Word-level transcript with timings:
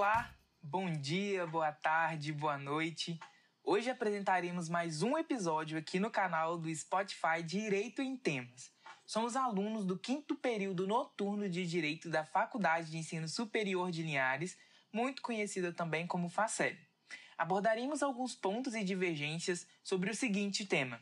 Olá, 0.00 0.34
bom 0.62 0.90
dia, 0.90 1.46
boa 1.46 1.72
tarde, 1.72 2.32
boa 2.32 2.56
noite. 2.56 3.20
Hoje 3.62 3.90
apresentaremos 3.90 4.66
mais 4.66 5.02
um 5.02 5.18
episódio 5.18 5.76
aqui 5.76 6.00
no 6.00 6.10
canal 6.10 6.56
do 6.56 6.74
Spotify 6.74 7.42
Direito 7.44 8.00
em 8.00 8.16
Temas. 8.16 8.72
Somos 9.04 9.36
alunos 9.36 9.84
do 9.84 9.98
quinto 9.98 10.34
período 10.34 10.86
noturno 10.86 11.50
de 11.50 11.66
Direito 11.66 12.08
da 12.08 12.24
Faculdade 12.24 12.90
de 12.90 12.96
Ensino 12.96 13.28
Superior 13.28 13.90
de 13.90 14.02
Linhares, 14.02 14.56
muito 14.90 15.20
conhecida 15.20 15.70
também 15.70 16.06
como 16.06 16.30
FACEL. 16.30 16.78
Abordaremos 17.36 18.02
alguns 18.02 18.34
pontos 18.34 18.74
e 18.74 18.82
divergências 18.82 19.66
sobre 19.84 20.10
o 20.10 20.14
seguinte 20.14 20.64
tema: 20.64 20.98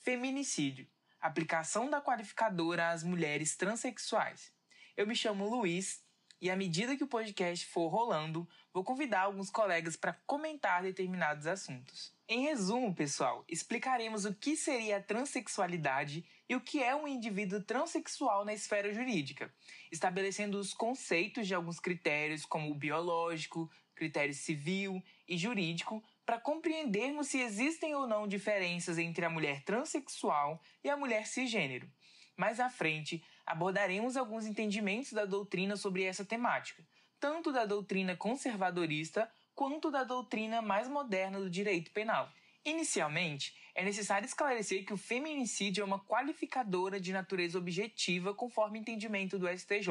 feminicídio, 0.00 0.88
aplicação 1.20 1.88
da 1.88 2.00
qualificadora 2.00 2.90
às 2.90 3.04
mulheres 3.04 3.54
transexuais. 3.54 4.52
Eu 4.96 5.06
me 5.06 5.14
chamo 5.14 5.48
Luiz 5.48 6.02
e 6.42 6.50
à 6.50 6.56
medida 6.56 6.96
que 6.96 7.04
o 7.04 7.08
podcast 7.08 7.64
for 7.66 7.86
rolando, 7.86 8.48
vou 8.74 8.82
convidar 8.82 9.20
alguns 9.20 9.48
colegas 9.48 9.94
para 9.94 10.12
comentar 10.26 10.82
determinados 10.82 11.46
assuntos. 11.46 12.12
Em 12.28 12.42
resumo, 12.42 12.92
pessoal, 12.92 13.44
explicaremos 13.48 14.24
o 14.24 14.34
que 14.34 14.56
seria 14.56 14.96
a 14.96 15.02
transexualidade 15.02 16.24
e 16.48 16.56
o 16.56 16.60
que 16.60 16.82
é 16.82 16.96
um 16.96 17.06
indivíduo 17.06 17.62
transexual 17.62 18.44
na 18.44 18.52
esfera 18.52 18.92
jurídica, 18.92 19.54
estabelecendo 19.92 20.58
os 20.58 20.74
conceitos 20.74 21.46
de 21.46 21.54
alguns 21.54 21.78
critérios 21.78 22.44
como 22.44 22.72
o 22.72 22.74
biológico, 22.74 23.70
critério 23.94 24.34
civil 24.34 25.00
e 25.28 25.38
jurídico 25.38 26.02
para 26.26 26.40
compreendermos 26.40 27.28
se 27.28 27.38
existem 27.38 27.94
ou 27.94 28.08
não 28.08 28.26
diferenças 28.26 28.98
entre 28.98 29.24
a 29.24 29.30
mulher 29.30 29.62
transexual 29.62 30.60
e 30.82 30.90
a 30.90 30.96
mulher 30.96 31.24
cisgênero. 31.28 31.88
Mais 32.36 32.58
à 32.58 32.68
frente, 32.68 33.22
abordaremos 33.52 34.16
alguns 34.16 34.46
entendimentos 34.46 35.12
da 35.12 35.26
doutrina 35.26 35.76
sobre 35.76 36.04
essa 36.04 36.24
temática, 36.24 36.82
tanto 37.20 37.52
da 37.52 37.66
doutrina 37.66 38.16
conservadorista 38.16 39.30
quanto 39.54 39.90
da 39.90 40.04
doutrina 40.04 40.62
mais 40.62 40.88
moderna 40.88 41.38
do 41.38 41.50
direito 41.50 41.90
penal. 41.90 42.32
Inicialmente, 42.64 43.54
é 43.74 43.84
necessário 43.84 44.24
esclarecer 44.24 44.86
que 44.86 44.94
o 44.94 44.96
feminicídio 44.96 45.82
é 45.82 45.84
uma 45.84 46.00
qualificadora 46.00 46.98
de 46.98 47.12
natureza 47.12 47.58
objetiva 47.58 48.34
conforme 48.34 48.78
entendimento 48.78 49.38
do 49.38 49.46
STJ, 49.46 49.90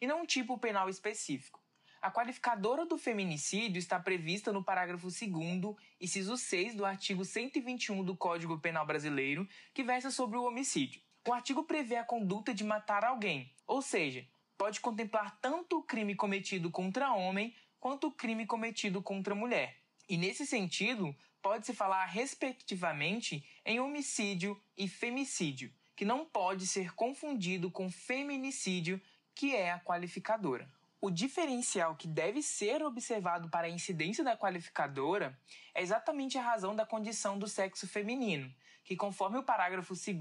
e 0.00 0.06
não 0.06 0.22
um 0.22 0.26
tipo 0.26 0.56
penal 0.56 0.88
específico. 0.88 1.60
A 2.00 2.08
qualificadora 2.08 2.86
do 2.86 2.96
feminicídio 2.96 3.80
está 3.80 3.98
prevista 3.98 4.52
no 4.52 4.62
parágrafo 4.62 5.08
2 5.08 5.76
inciso 6.00 6.36
6 6.36 6.76
do 6.76 6.84
artigo 6.84 7.24
121 7.24 8.04
do 8.04 8.16
Código 8.16 8.60
Penal 8.60 8.86
Brasileiro, 8.86 9.48
que 9.74 9.82
versa 9.82 10.12
sobre 10.12 10.38
o 10.38 10.44
homicídio. 10.44 11.00
O 11.26 11.32
artigo 11.32 11.64
prevê 11.64 11.96
a 11.96 12.04
conduta 12.04 12.54
de 12.54 12.62
matar 12.62 13.04
alguém, 13.04 13.50
ou 13.66 13.82
seja, 13.82 14.24
pode 14.56 14.80
contemplar 14.80 15.36
tanto 15.40 15.78
o 15.78 15.82
crime 15.82 16.14
cometido 16.14 16.70
contra 16.70 17.12
homem 17.12 17.52
quanto 17.80 18.06
o 18.06 18.12
crime 18.12 18.46
cometido 18.46 19.02
contra 19.02 19.34
mulher. 19.34 19.76
E 20.08 20.16
nesse 20.16 20.46
sentido, 20.46 21.12
pode-se 21.42 21.74
falar 21.74 22.04
respectivamente 22.04 23.44
em 23.64 23.80
homicídio 23.80 24.56
e 24.78 24.86
femicídio, 24.86 25.72
que 25.96 26.04
não 26.04 26.24
pode 26.24 26.64
ser 26.64 26.94
confundido 26.94 27.72
com 27.72 27.90
feminicídio, 27.90 29.02
que 29.34 29.52
é 29.52 29.72
a 29.72 29.80
qualificadora. 29.80 30.70
O 31.00 31.10
diferencial 31.10 31.96
que 31.96 32.06
deve 32.06 32.40
ser 32.40 32.84
observado 32.84 33.48
para 33.48 33.66
a 33.66 33.70
incidência 33.70 34.22
da 34.22 34.36
qualificadora 34.36 35.36
é 35.74 35.82
exatamente 35.82 36.38
a 36.38 36.42
razão 36.42 36.76
da 36.76 36.86
condição 36.86 37.36
do 37.36 37.48
sexo 37.48 37.88
feminino, 37.88 38.48
que, 38.84 38.94
conforme 38.94 39.38
o 39.38 39.42
parágrafo 39.42 39.92
2 39.92 40.16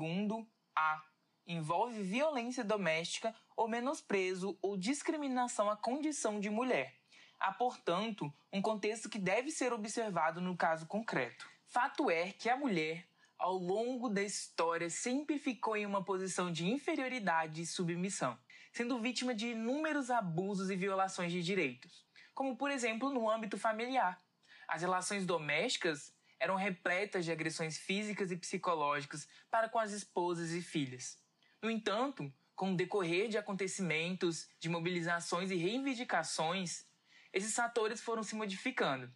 a. 0.76 1.02
Envolve 1.48 2.02
violência 2.02 2.64
doméstica 2.64 3.34
ou 3.56 3.68
menosprezo 3.68 4.58
ou 4.62 4.76
discriminação 4.76 5.70
à 5.70 5.78
condição 5.78 6.40
de 6.40 6.50
mulher. 6.50 6.96
Há, 7.40 7.54
portanto, 7.54 8.34
um 8.52 8.62
contexto 8.62 9.10
que 9.10 9.20
deve 9.20 9.52
ser 9.52 9.72
observado 9.72 10.42
no 10.42 10.58
caso 10.58 10.88
concreto. 10.88 11.48
Fato 11.68 12.10
é 12.10 12.32
que 12.32 12.50
a 12.50 12.58
mulher, 12.58 13.08
ao 13.38 13.54
longo 13.54 14.10
da 14.10 14.24
história, 14.24 14.90
sempre 14.90 15.38
ficou 15.38 15.76
em 15.76 15.86
uma 15.86 16.04
posição 16.04 16.52
de 16.52 16.66
inferioridade 16.66 17.62
e 17.62 17.66
submissão, 17.66 18.38
sendo 18.72 19.00
vítima 19.00 19.36
de 19.36 19.50
inúmeros 19.50 20.10
abusos 20.10 20.72
e 20.72 20.76
violações 20.76 21.32
de 21.32 21.44
direitos, 21.44 22.06
como, 22.34 22.58
por 22.58 22.72
exemplo, 22.72 23.12
no 23.12 23.30
âmbito 23.30 23.58
familiar. 23.58 24.20
As 24.68 24.82
relações 24.82 25.26
domésticas 25.26 26.15
eram 26.46 26.56
repletas 26.56 27.26
de 27.26 27.32
agressões 27.32 27.76
físicas 27.76 28.32
e 28.32 28.38
psicológicas 28.38 29.28
para 29.50 29.68
com 29.68 29.80
as 29.80 29.92
esposas 29.92 30.52
e 30.52 30.62
filhas. 30.62 31.18
No 31.60 31.72
entanto, 31.72 32.32
com 32.56 32.72
o 32.72 32.76
decorrer 32.76 33.28
de 33.28 33.38
acontecimentos, 33.38 34.48
de 34.60 34.70
mobilizações 34.70 35.50
e 35.50 35.56
reivindicações, 35.56 36.86
esses 37.34 37.56
fatores 37.56 38.00
foram 38.00 38.22
se 38.22 38.36
modificando. 38.36 39.12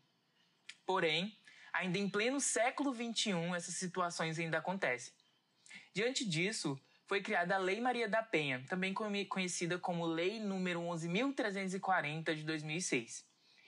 Porém, 0.87 1.37
ainda 1.71 1.99
em 1.99 2.09
pleno 2.09 2.41
século 2.41 2.91
XXI, 2.95 3.53
essas 3.55 3.75
situações 3.75 4.39
ainda 4.39 4.57
acontecem. 4.57 5.13
Diante 5.93 6.27
disso, 6.27 6.81
foi 7.05 7.21
criada 7.21 7.55
a 7.55 7.59
Lei 7.59 7.79
Maria 7.79 8.09
da 8.09 8.23
Penha, 8.23 8.65
também 8.67 8.91
conhecida 8.91 9.77
como 9.77 10.07
Lei 10.07 10.39
número 10.39 10.81
11.340 10.81 12.33
de 12.33 12.43
2006, 12.43 13.23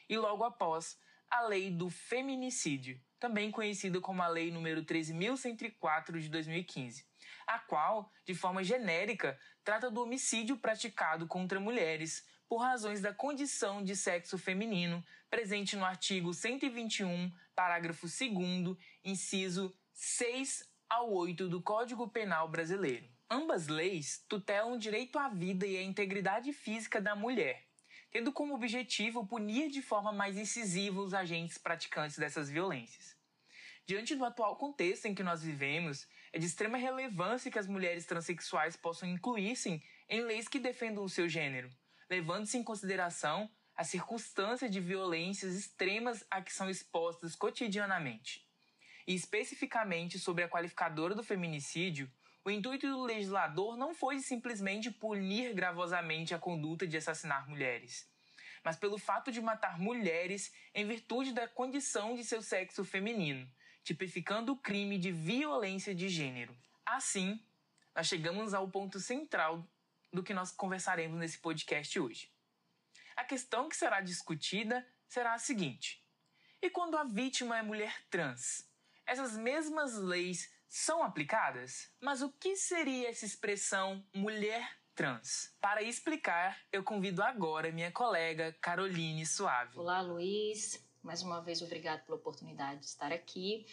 e 0.09 0.17
logo 0.17 0.43
após, 0.43 0.97
a 1.29 1.41
Lei 1.41 1.69
do 1.69 1.91
Feminicídio, 1.91 2.99
também 3.21 3.51
conhecido 3.51 4.01
como 4.01 4.23
a 4.23 4.27
Lei 4.27 4.49
número 4.49 4.83
13.104 4.83 6.19
de 6.19 6.27
2015, 6.27 7.05
a 7.45 7.59
qual, 7.59 8.11
de 8.25 8.33
forma 8.33 8.63
genérica, 8.63 9.39
trata 9.63 9.91
do 9.91 10.01
homicídio 10.01 10.57
praticado 10.57 11.27
contra 11.27 11.59
mulheres 11.59 12.25
por 12.49 12.57
razões 12.57 12.99
da 12.99 13.13
condição 13.13 13.83
de 13.83 13.95
sexo 13.95 14.39
feminino, 14.39 15.05
presente 15.29 15.75
no 15.75 15.85
artigo 15.85 16.33
121, 16.33 17.31
parágrafo 17.55 18.07
2 18.07 18.75
inciso 19.05 19.71
6 19.93 20.67
ao 20.89 21.13
8 21.13 21.47
do 21.47 21.61
Código 21.61 22.09
Penal 22.09 22.49
Brasileiro. 22.49 23.07
Ambas 23.29 23.67
leis 23.67 24.25
tutelam 24.27 24.73
o 24.73 24.79
direito 24.79 25.19
à 25.19 25.29
vida 25.29 25.67
e 25.67 25.77
à 25.77 25.83
integridade 25.83 26.51
física 26.51 26.99
da 26.99 27.15
mulher, 27.15 27.67
tendo 28.11 28.31
como 28.31 28.53
objetivo 28.53 29.25
punir 29.25 29.69
de 29.69 29.81
forma 29.81 30.11
mais 30.11 30.37
incisiva 30.37 30.99
os 31.01 31.13
agentes 31.13 31.57
praticantes 31.57 32.17
dessas 32.17 32.49
violências. 32.49 33.15
Diante 33.87 34.15
do 34.15 34.25
atual 34.25 34.57
contexto 34.57 35.05
em 35.05 35.15
que 35.15 35.23
nós 35.23 35.41
vivemos, 35.41 36.07
é 36.33 36.39
de 36.39 36.45
extrema 36.45 36.77
relevância 36.77 37.51
que 37.51 37.59
as 37.59 37.67
mulheres 37.67 38.05
transexuais 38.05 38.75
possam 38.75 39.09
incluir-se 39.09 39.83
em 40.07 40.21
leis 40.21 40.47
que 40.47 40.59
defendam 40.59 41.03
o 41.03 41.09
seu 41.09 41.27
gênero, 41.27 41.69
levando-se 42.09 42.57
em 42.57 42.63
consideração 42.63 43.49
a 43.75 43.83
circunstância 43.83 44.69
de 44.69 44.79
violências 44.79 45.55
extremas 45.55 46.25
a 46.29 46.41
que 46.41 46.53
são 46.53 46.69
expostas 46.69 47.35
cotidianamente. 47.35 48.45
E 49.07 49.15
especificamente 49.15 50.19
sobre 50.19 50.43
a 50.43 50.49
qualificadora 50.49 51.15
do 51.15 51.23
feminicídio, 51.23 52.11
o 52.43 52.49
intuito 52.49 52.87
do 52.87 53.03
legislador 53.03 53.77
não 53.77 53.93
foi 53.93 54.19
simplesmente 54.19 54.89
punir 54.89 55.53
gravosamente 55.53 56.33
a 56.33 56.39
conduta 56.39 56.87
de 56.87 56.97
assassinar 56.97 57.47
mulheres, 57.47 58.09
mas 58.63 58.75
pelo 58.75 58.97
fato 58.97 59.31
de 59.31 59.39
matar 59.39 59.79
mulheres 59.79 60.51
em 60.73 60.85
virtude 60.85 61.33
da 61.33 61.47
condição 61.47 62.15
de 62.15 62.23
seu 62.23 62.41
sexo 62.41 62.83
feminino, 62.83 63.47
tipificando 63.83 64.53
o 64.53 64.57
crime 64.57 64.97
de 64.97 65.11
violência 65.11 65.93
de 65.93 66.09
gênero. 66.09 66.55
Assim, 66.85 67.39
nós 67.95 68.07
chegamos 68.07 68.53
ao 68.53 68.67
ponto 68.69 68.99
central 68.99 69.67
do 70.11 70.23
que 70.23 70.33
nós 70.33 70.51
conversaremos 70.51 71.19
nesse 71.19 71.37
podcast 71.37 71.99
hoje. 71.99 72.31
A 73.15 73.23
questão 73.23 73.69
que 73.69 73.75
será 73.75 74.01
discutida 74.01 74.85
será 75.07 75.33
a 75.33 75.39
seguinte: 75.39 76.03
e 76.61 76.69
quando 76.69 76.97
a 76.97 77.03
vítima 77.03 77.57
é 77.57 77.61
mulher 77.61 78.03
trans? 78.09 78.67
Essas 79.05 79.37
mesmas 79.37 79.95
leis 79.95 80.51
são 80.71 81.03
aplicadas? 81.03 81.91
Mas 81.99 82.21
o 82.21 82.31
que 82.31 82.55
seria 82.55 83.09
essa 83.09 83.25
expressão 83.25 84.01
mulher 84.15 84.77
trans? 84.95 85.53
Para 85.59 85.83
explicar, 85.83 86.57
eu 86.71 86.81
convido 86.81 87.21
agora 87.21 87.73
minha 87.73 87.91
colega 87.91 88.55
Caroline 88.61 89.25
Suave. 89.25 89.77
Olá, 89.77 90.01
Luiz. 90.01 90.81
Mais 91.03 91.21
uma 91.23 91.41
vez, 91.41 91.61
obrigado 91.61 92.05
pela 92.05 92.17
oportunidade 92.17 92.79
de 92.79 92.85
estar 92.85 93.11
aqui. 93.11 93.65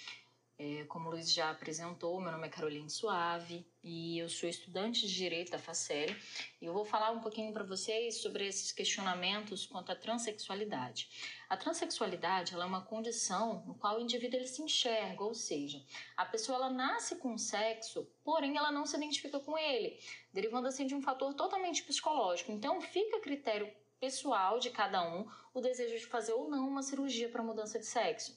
É, 0.61 0.85
como 0.87 1.09
o 1.09 1.13
Luiz 1.13 1.33
já 1.33 1.53
apresentou, 1.53 2.21
meu 2.21 2.33
nome 2.33 2.49
é 2.49 2.51
Caroline 2.51 2.91
Suave 2.91 3.65
e 3.81 4.19
eu 4.19 4.29
sou 4.29 4.49
estudante 4.49 5.07
de 5.07 5.15
Direito 5.15 5.53
da 5.53 5.59
Facel 5.59 6.09
e 6.61 6.65
eu 6.65 6.73
vou 6.73 6.85
falar 6.85 7.13
um 7.13 7.21
pouquinho 7.21 7.53
para 7.53 7.63
vocês 7.63 8.21
sobre 8.21 8.45
esses 8.45 8.73
questionamentos 8.73 9.67
quanto 9.67 9.93
à 9.93 9.95
transexualidade. 9.95 11.09
A 11.49 11.57
transexualidade 11.57 12.55
é 12.55 12.59
uma 12.59 12.85
condição 12.85 13.63
no 13.69 13.75
qual 13.77 13.99
o 13.99 14.01
indivíduo 14.01 14.45
se 14.49 14.61
enxerga, 14.61 15.23
ou 15.23 15.33
seja, 15.33 15.81
a 16.17 16.25
pessoa 16.25 16.57
ela 16.57 16.71
nasce 16.71 17.15
com 17.15 17.39
sexo, 17.39 18.11
porém 18.25 18.57
ela 18.57 18.73
não 18.73 18.85
se 18.85 18.97
identifica 18.97 19.39
com 19.39 19.57
ele, 19.57 19.97
derivando 20.33 20.67
assim 20.67 20.89
de 20.89 20.95
um 20.95 21.01
fator 21.01 21.35
totalmente 21.35 21.85
psicológico. 21.85 22.51
Então 22.51 22.81
fica 22.81 23.19
a 23.19 23.21
critério 23.21 23.73
pessoal 24.01 24.59
de 24.59 24.71
cada 24.71 25.09
um 25.09 25.25
o 25.55 25.61
desejo 25.61 25.97
de 25.99 26.07
fazer 26.07 26.33
ou 26.33 26.51
não 26.51 26.69
uma 26.69 26.83
cirurgia 26.83 27.29
para 27.29 27.45
mudança 27.45 27.79
de 27.79 27.87
sexo. 27.87 28.37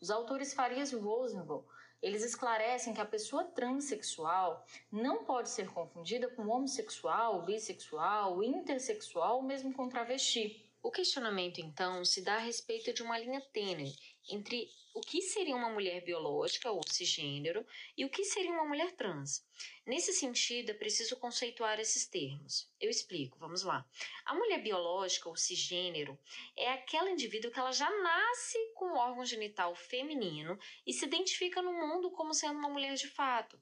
Os 0.00 0.10
autores 0.10 0.54
Farias 0.54 0.92
e 0.92 0.96
Rosenwald, 0.96 1.62
eles 2.00 2.24
esclarecem 2.24 2.94
que 2.94 3.02
a 3.02 3.04
pessoa 3.04 3.44
transexual 3.44 4.64
não 4.90 5.24
pode 5.24 5.50
ser 5.50 5.68
confundida 5.68 6.26
com 6.28 6.48
homossexual, 6.48 7.42
bissexual, 7.42 8.42
intersexual 8.42 9.36
ou 9.36 9.42
mesmo 9.42 9.74
com 9.74 9.90
travesti. 9.90 10.69
O 10.82 10.90
questionamento, 10.90 11.60
então, 11.60 12.04
se 12.06 12.22
dá 12.22 12.36
a 12.36 12.38
respeito 12.38 12.92
de 12.92 13.02
uma 13.02 13.18
linha 13.18 13.40
tênue 13.52 13.94
entre 14.30 14.66
o 14.94 15.00
que 15.00 15.20
seria 15.20 15.54
uma 15.54 15.68
mulher 15.68 16.02
biológica 16.02 16.70
ou 16.70 16.80
cisgênero 16.88 17.66
e 17.96 18.04
o 18.04 18.08
que 18.08 18.24
seria 18.24 18.50
uma 18.50 18.64
mulher 18.64 18.90
trans. 18.92 19.46
Nesse 19.86 20.12
sentido, 20.12 20.70
é 20.70 20.74
preciso 20.74 21.16
conceituar 21.16 21.78
esses 21.78 22.06
termos. 22.06 22.66
Eu 22.80 22.88
explico, 22.88 23.38
vamos 23.38 23.62
lá. 23.62 23.86
A 24.24 24.34
mulher 24.34 24.62
biológica 24.62 25.28
ou 25.28 25.36
cisgênero 25.36 26.18
é 26.56 26.72
aquela 26.72 27.10
indivíduo 27.10 27.50
que 27.50 27.58
ela 27.58 27.72
já 27.72 27.90
nasce 28.02 28.58
com 28.74 28.86
o 28.86 28.96
órgão 28.96 29.24
genital 29.24 29.74
feminino 29.74 30.58
e 30.86 30.92
se 30.92 31.04
identifica 31.04 31.60
no 31.60 31.72
mundo 31.72 32.10
como 32.10 32.32
sendo 32.32 32.58
uma 32.58 32.70
mulher 32.70 32.94
de 32.94 33.06
fato. 33.06 33.60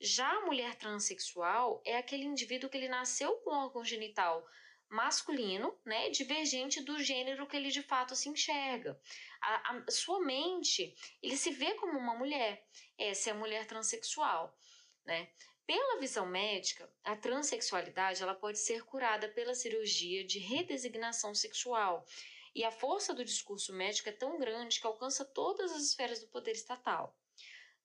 Já 0.00 0.28
a 0.28 0.44
mulher 0.44 0.74
transexual 0.74 1.80
é 1.84 1.96
aquele 1.96 2.24
indivíduo 2.24 2.68
que 2.68 2.76
ele 2.76 2.88
nasceu 2.88 3.36
com 3.36 3.50
o 3.50 3.64
órgão 3.64 3.84
genital 3.84 4.46
masculino, 4.88 5.78
né, 5.84 6.10
divergente 6.10 6.82
do 6.82 7.02
gênero 7.02 7.46
que 7.46 7.56
ele 7.56 7.70
de 7.70 7.82
fato 7.82 8.14
se 8.14 8.28
enxerga. 8.28 8.98
A, 9.40 9.78
a, 9.86 9.90
sua 9.90 10.20
mente, 10.20 10.94
ele 11.22 11.36
se 11.36 11.50
vê 11.50 11.74
como 11.74 11.98
uma 11.98 12.16
mulher. 12.16 12.66
Essa 12.98 13.30
é 13.30 13.32
a 13.32 13.36
mulher 13.36 13.66
transexual, 13.66 14.56
né? 15.04 15.28
Pela 15.66 15.98
visão 15.98 16.24
médica, 16.26 16.88
a 17.02 17.16
transexualidade 17.16 18.22
ela 18.22 18.34
pode 18.34 18.58
ser 18.58 18.84
curada 18.84 19.28
pela 19.28 19.52
cirurgia 19.52 20.24
de 20.24 20.38
redesignação 20.38 21.34
sexual. 21.34 22.06
E 22.54 22.64
a 22.64 22.70
força 22.70 23.12
do 23.12 23.24
discurso 23.24 23.72
médico 23.74 24.08
é 24.08 24.12
tão 24.12 24.38
grande 24.38 24.80
que 24.80 24.86
alcança 24.86 25.24
todas 25.24 25.72
as 25.72 25.82
esferas 25.82 26.20
do 26.20 26.28
poder 26.28 26.52
estatal. 26.52 27.14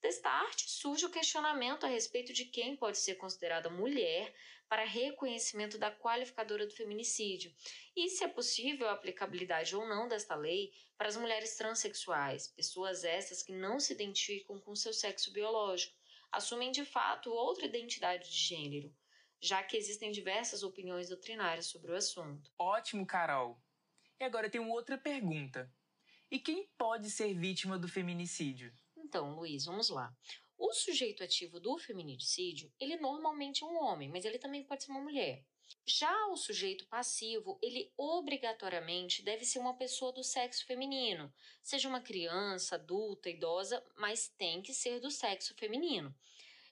Desta 0.02 0.30
arte 0.32 0.68
surge 0.68 1.06
o 1.06 1.12
questionamento 1.12 1.86
a 1.86 1.90
respeito 1.90 2.34
de 2.34 2.46
quem 2.46 2.76
pode 2.76 2.98
ser 2.98 3.16
considerada 3.16 3.70
mulher 3.70 4.34
para 4.68 4.84
reconhecimento 4.84 5.78
da 5.78 5.92
qualificadora 5.92 6.66
do 6.66 6.74
feminicídio 6.74 7.54
e 7.96 8.10
se 8.10 8.24
é 8.24 8.28
possível 8.28 8.90
a 8.90 8.94
aplicabilidade 8.94 9.76
ou 9.76 9.88
não 9.88 10.08
desta 10.08 10.34
lei 10.34 10.72
para 10.98 11.08
as 11.08 11.16
mulheres 11.16 11.56
transexuais, 11.56 12.48
pessoas 12.48 13.04
essas 13.04 13.44
que 13.44 13.54
não 13.54 13.80
se 13.80 13.94
identificam 13.94 14.60
com 14.60 14.76
seu 14.76 14.92
sexo 14.92 15.32
biológico, 15.32 15.96
assumem 16.32 16.72
de 16.72 16.84
fato 16.84 17.30
outra 17.30 17.68
identidade 17.68 18.28
de 18.28 18.38
gênero, 18.38 18.92
já 19.40 19.62
que 19.62 19.78
existem 19.78 20.12
diversas 20.12 20.64
opiniões 20.64 21.10
doutrinárias 21.10 21.68
sobre 21.68 21.92
o 21.92 21.96
assunto. 21.96 22.50
Ótimo, 22.58 23.06
Carol. 23.06 23.62
E 24.20 24.24
agora 24.24 24.50
tenho 24.50 24.68
outra 24.70 24.98
pergunta. 24.98 25.72
E 26.32 26.40
quem 26.40 26.68
pode 26.76 27.12
ser 27.12 27.36
vítima 27.36 27.78
do 27.78 27.88
feminicídio? 27.88 28.74
Então, 29.12 29.36
Luiz, 29.36 29.66
vamos 29.66 29.90
lá. 29.90 30.16
O 30.58 30.72
sujeito 30.72 31.22
ativo 31.22 31.60
do 31.60 31.78
feminicídio, 31.78 32.72
ele 32.80 32.96
normalmente 32.96 33.62
é 33.62 33.68
um 33.68 33.76
homem, 33.76 34.08
mas 34.08 34.24
ele 34.24 34.40
também 34.40 34.64
pode 34.64 34.86
ser 34.86 34.92
uma 34.92 35.02
mulher. 35.02 35.44
Já 35.86 36.28
o 36.28 36.38
sujeito 36.38 36.88
passivo, 36.88 37.60
ele 37.62 37.92
obrigatoriamente 37.98 39.22
deve 39.22 39.44
ser 39.44 39.60
uma 39.60 39.76
pessoa 39.76 40.14
do 40.14 40.24
sexo 40.24 40.66
feminino, 40.66 41.30
seja 41.62 41.90
uma 41.90 42.00
criança, 42.00 42.76
adulta, 42.76 43.30
idosa, 43.30 43.86
mas 43.98 44.30
tem 44.30 44.62
que 44.62 44.74
ser 44.74 45.02
do 45.02 45.12
sexo 45.12 45.54
feminino. 45.56 46.16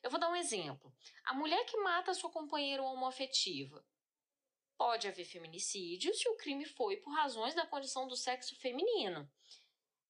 Eu 0.01 0.09
vou 0.09 0.17
dar 0.17 0.31
um 0.31 0.35
exemplo. 0.37 0.95
A 1.25 1.33
mulher 1.33 1.65
que 1.65 1.75
mata 1.75 2.13
sua 2.13 2.31
companheira 2.31 2.81
homoafetiva. 2.81 3.85
Pode 4.77 5.09
haver 5.09 5.25
feminicídio 5.25 6.15
se 6.15 6.29
o 6.29 6.37
crime 6.37 6.63
foi 6.63 6.95
por 6.95 7.13
razões 7.13 7.53
da 7.53 7.67
condição 7.67 8.07
do 8.07 8.15
sexo 8.15 8.55
feminino. 8.55 9.29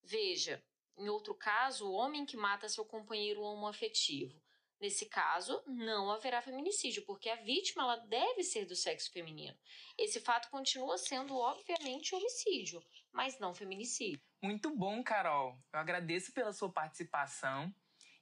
Veja, 0.03 0.63
em 0.99 1.09
outro 1.09 1.33
caso, 1.33 1.87
o 1.87 1.93
homem 1.93 2.25
que 2.25 2.35
mata 2.35 2.67
seu 2.67 2.83
companheiro 2.83 3.41
homoafetivo. 3.41 4.39
Nesse 4.79 5.07
caso, 5.07 5.61
não 5.65 6.11
haverá 6.11 6.41
feminicídio, 6.41 7.03
porque 7.05 7.29
a 7.29 7.35
vítima 7.37 7.83
ela 7.83 7.95
deve 7.97 8.43
ser 8.43 8.65
do 8.65 8.75
sexo 8.75 9.11
feminino. 9.11 9.57
Esse 9.97 10.19
fato 10.21 10.49
continua 10.49 10.97
sendo, 10.97 11.35
obviamente, 11.35 12.15
homicídio, 12.15 12.81
mas 13.11 13.39
não 13.39 13.53
feminicídio. 13.53 14.21
Muito 14.41 14.73
bom, 14.75 15.03
Carol. 15.03 15.57
Eu 15.73 15.79
agradeço 15.79 16.31
pela 16.31 16.53
sua 16.53 16.71
participação. 16.71 17.73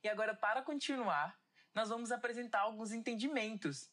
E 0.04 0.10
agora, 0.10 0.36
para 0.36 0.64
continuar, 0.64 1.40
nós 1.76 1.90
vamos 1.90 2.12
apresentar 2.12 2.62
alguns 2.62 2.92
entendimentos 2.92 3.92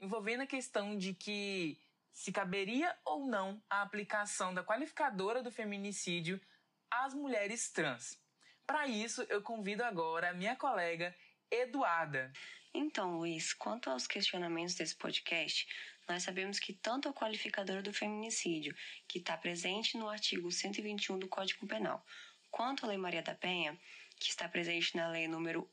envolvendo 0.00 0.42
a 0.42 0.46
questão 0.46 0.96
de 0.96 1.14
que 1.14 1.80
se 2.12 2.32
caberia 2.32 2.96
ou 3.04 3.26
não 3.26 3.62
a 3.70 3.80
aplicação 3.82 4.52
da 4.52 4.62
qualificadora 4.64 5.42
do 5.42 5.50
feminicídio 5.50 6.40
às 6.90 7.14
mulheres 7.14 7.70
trans. 7.70 8.18
Para 8.66 8.86
isso, 8.86 9.22
eu 9.30 9.42
convido 9.42 9.82
agora 9.84 10.30
a 10.30 10.34
minha 10.34 10.56
colega 10.56 11.14
Eduarda. 11.50 12.32
Então, 12.74 13.16
Luiz, 13.16 13.54
quanto 13.54 13.88
aos 13.88 14.06
questionamentos 14.06 14.74
desse 14.74 14.94
podcast, 14.94 15.66
nós 16.08 16.22
sabemos 16.22 16.58
que 16.58 16.72
tanto 16.72 17.08
a 17.08 17.12
qualificadora 17.12 17.82
do 17.82 17.92
feminicídio, 17.92 18.74
que 19.06 19.18
está 19.18 19.36
presente 19.36 19.96
no 19.96 20.08
artigo 20.08 20.50
121 20.50 21.18
do 21.18 21.28
Código 21.28 21.66
Penal, 21.66 22.04
quanto 22.50 22.84
a 22.84 22.88
Lei 22.88 22.98
Maria 22.98 23.22
da 23.22 23.34
Penha, 23.34 23.78
que 24.18 24.30
está 24.30 24.48
presente 24.48 24.96
na 24.96 25.08
Lei 25.08 25.28
número 25.28 25.70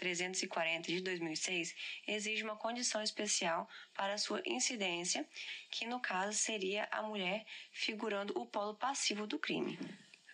11.340 0.00 0.86
de 0.86 1.00
2006, 1.00 1.74
exige 2.06 2.42
uma 2.42 2.56
condição 2.56 3.02
especial 3.02 3.68
para 3.94 4.18
sua 4.18 4.42
incidência, 4.46 5.28
que 5.70 5.86
no 5.86 6.00
caso 6.00 6.32
seria 6.36 6.88
a 6.90 7.02
mulher 7.02 7.44
figurando 7.70 8.38
o 8.38 8.46
polo 8.46 8.74
passivo 8.74 9.26
do 9.26 9.38
crime. 9.38 9.78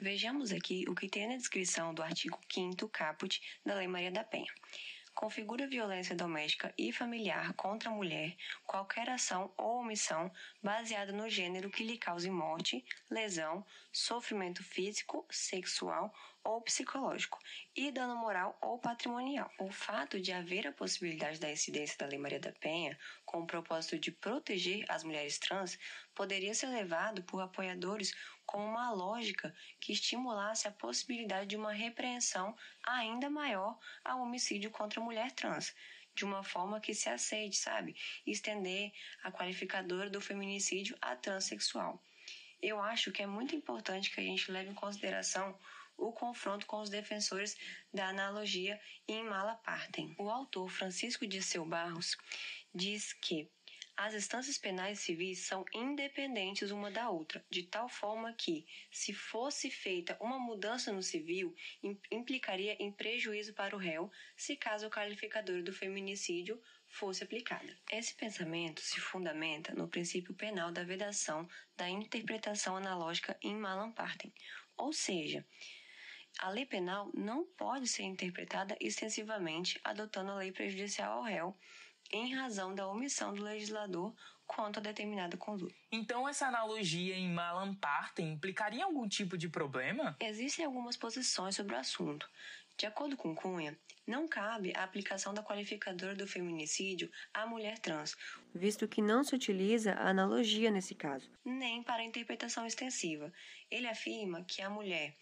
Vejamos 0.01 0.53
aqui 0.53 0.85
o 0.89 0.95
que 0.95 1.09
tem 1.09 1.27
na 1.27 1.37
descrição 1.37 1.93
do 1.93 2.03
artigo 2.03 2.39
5 2.53 2.89
caput 2.89 3.41
da 3.65 3.75
Lei 3.75 3.89
Maria 3.89 4.13
da 4.13 4.23
Penha 4.23 4.53
configura 5.17 5.67
violência 5.67 6.15
doméstica 6.15 6.73
e 6.77 6.93
familiar 6.93 7.55
contra 7.55 7.89
a 7.89 7.93
mulher 7.93 8.37
qualquer 8.67 9.09
ação 9.09 9.51
ou 9.57 9.81
omissão 9.81 10.31
baseada 10.63 11.11
no 11.11 11.29
gênero 11.29 11.71
que 11.71 11.83
lhe 11.83 11.97
cause 11.97 12.31
morte, 12.31 12.85
lesão, 13.11 13.65
sofrimento 13.91 14.63
físico, 14.63 15.27
sexual 15.31 16.15
ou 16.47 16.61
psicológico 16.61 17.39
e 17.75 17.91
dano 17.91 18.15
moral 18.17 18.57
ou 18.63 18.79
patrimonial. 18.79 19.51
O 19.59 19.69
fato 19.71 20.21
de 20.21 20.33
haver 20.33 20.67
a 20.67 20.73
possibilidade 20.73 21.41
da 21.41 21.51
incidência 21.51 21.99
da 21.99 22.07
Lei 22.07 22.19
Maria 22.19 22.39
da 22.39 22.53
Penha 22.53 22.97
com 23.25 23.41
o 23.41 23.47
propósito 23.47 23.99
de 23.99 24.13
proteger 24.13 24.85
as 24.89 25.03
mulheres 25.03 25.39
trans 25.39 25.77
poderia 26.15 26.55
ser 26.55 26.69
levado 26.69 27.23
por 27.25 27.41
apoiadores 27.41 28.15
como 28.47 28.65
uma 28.65 28.93
lógica 28.93 29.53
que 29.81 29.93
estimulasse 29.93 30.69
a 30.69 30.73
possibilidade 30.73 31.49
de 31.49 31.57
uma 31.57 31.73
repreensão 31.73 32.57
ainda 32.85 33.29
maior 33.29 33.77
ao 34.05 34.23
homicídio 34.23 34.71
contra 34.71 35.01
a 35.01 35.05
mulher 35.05 35.33
trans, 35.33 35.75
de 36.15 36.25
uma 36.25 36.45
forma 36.45 36.81
que 36.81 36.95
se 36.95 37.09
aceite, 37.09 37.57
sabe? 37.57 37.97
Estender 38.25 38.93
a 39.25 39.33
qualificadora 39.33 40.09
do 40.09 40.21
feminicídio 40.21 40.97
à 41.03 41.17
transexual. 41.17 42.01
Eu 42.63 42.81
acho 42.81 43.13
que 43.13 43.23
é 43.23 43.27
muito 43.27 43.55
importante 43.55 44.11
que 44.11 44.21
a 44.21 44.25
gente 44.25 44.51
leve 44.51 44.71
em 44.71 44.75
consideração 44.75 45.59
o 45.97 46.13
confronto 46.13 46.67
com 46.67 46.81
os 46.81 46.91
defensores 46.91 47.57
da 47.93 48.09
analogia 48.09 48.81
em 49.09 49.25
Malapartem. 49.25 50.15
O 50.19 50.31
autor 50.31 50.69
Francisco 50.69 51.27
de 51.27 51.43
Seu 51.43 51.65
Barros 51.65 52.17
diz 52.75 53.13
que 53.13 53.51
as 53.97 54.13
instâncias 54.13 54.59
penais 54.59 55.01
civis 55.01 55.47
são 55.47 55.65
independentes 55.73 56.71
uma 56.71 56.91
da 56.91 57.09
outra, 57.09 57.43
de 57.49 57.63
tal 57.63 57.89
forma 57.89 58.31
que, 58.35 58.67
se 58.91 59.15
fosse 59.15 59.71
feita 59.71 60.19
uma 60.21 60.39
mudança 60.39 60.93
no 60.93 61.03
civil, 61.03 61.57
implicaria 62.11 62.77
em 62.79 62.93
prejuízo 62.93 63.55
para 63.55 63.75
o 63.75 63.79
réu, 63.79 64.13
se 64.37 64.55
caso 64.55 64.87
o 64.87 64.91
qualificador 64.91 65.63
do 65.63 65.73
feminicídio 65.73 66.61
fosse 66.87 67.25
aplicada. 67.25 67.75
Esse 67.91 68.15
pensamento 68.15 68.83
se 68.83 69.01
fundamenta 69.01 69.73
no 69.73 69.89
princípio 69.89 70.35
penal 70.35 70.71
da 70.71 70.85
vedação 70.85 71.49
da 71.75 71.89
interpretação 71.89 72.77
analógica 72.77 73.35
em 73.43 73.57
Malam 73.57 73.93
Partem, 73.93 74.31
ou 74.77 74.93
seja, 74.93 75.43
a 76.39 76.51
lei 76.51 76.67
penal 76.67 77.11
não 77.15 77.45
pode 77.45 77.87
ser 77.89 78.03
interpretada 78.03 78.77
extensivamente 78.81 79.81
adotando 79.83 80.33
a 80.33 80.37
lei 80.37 80.53
prejudicial 80.53 81.19
ao 81.19 81.23
réu 81.23 81.57
em 82.13 82.35
razão 82.35 82.75
da 82.75 82.87
omissão 82.87 83.35
do 83.35 83.43
legislador 83.43 84.15
quanto 84.47 84.79
a 84.79 84.83
determinada 84.83 85.37
conduta. 85.37 85.75
Então, 85.91 86.29
essa 86.29 86.47
analogia 86.47 87.17
em 87.17 87.29
Malam 87.29 87.75
Partem 87.75 88.33
implicaria 88.33 88.85
algum 88.85 89.09
tipo 89.09 89.37
de 89.37 89.49
problema? 89.49 90.17
Existem 90.21 90.65
algumas 90.65 90.97
posições 90.97 91.57
sobre 91.57 91.75
o 91.75 91.79
assunto. 91.79 92.29
De 92.79 92.85
acordo 92.85 93.17
com 93.17 93.35
Cunha, 93.35 93.77
não 94.07 94.29
cabe 94.29 94.73
a 94.77 94.85
aplicação 94.85 95.33
da 95.33 95.43
qualificadora 95.43 96.15
do 96.15 96.27
feminicídio 96.27 97.11
à 97.33 97.47
mulher 97.47 97.79
trans, 97.79 98.15
visto 98.55 98.87
que 98.87 99.01
não 99.01 99.25
se 99.25 99.35
utiliza 99.35 99.95
a 99.95 100.11
analogia 100.11 100.71
nesse 100.71 100.95
caso, 100.95 101.31
nem 101.43 101.83
para 101.83 102.05
interpretação 102.05 102.67
extensiva. 102.67 103.33
Ele 103.71 103.89
afirma 103.89 104.45
que 104.45 104.61
a 104.61 104.69
mulher 104.69 105.17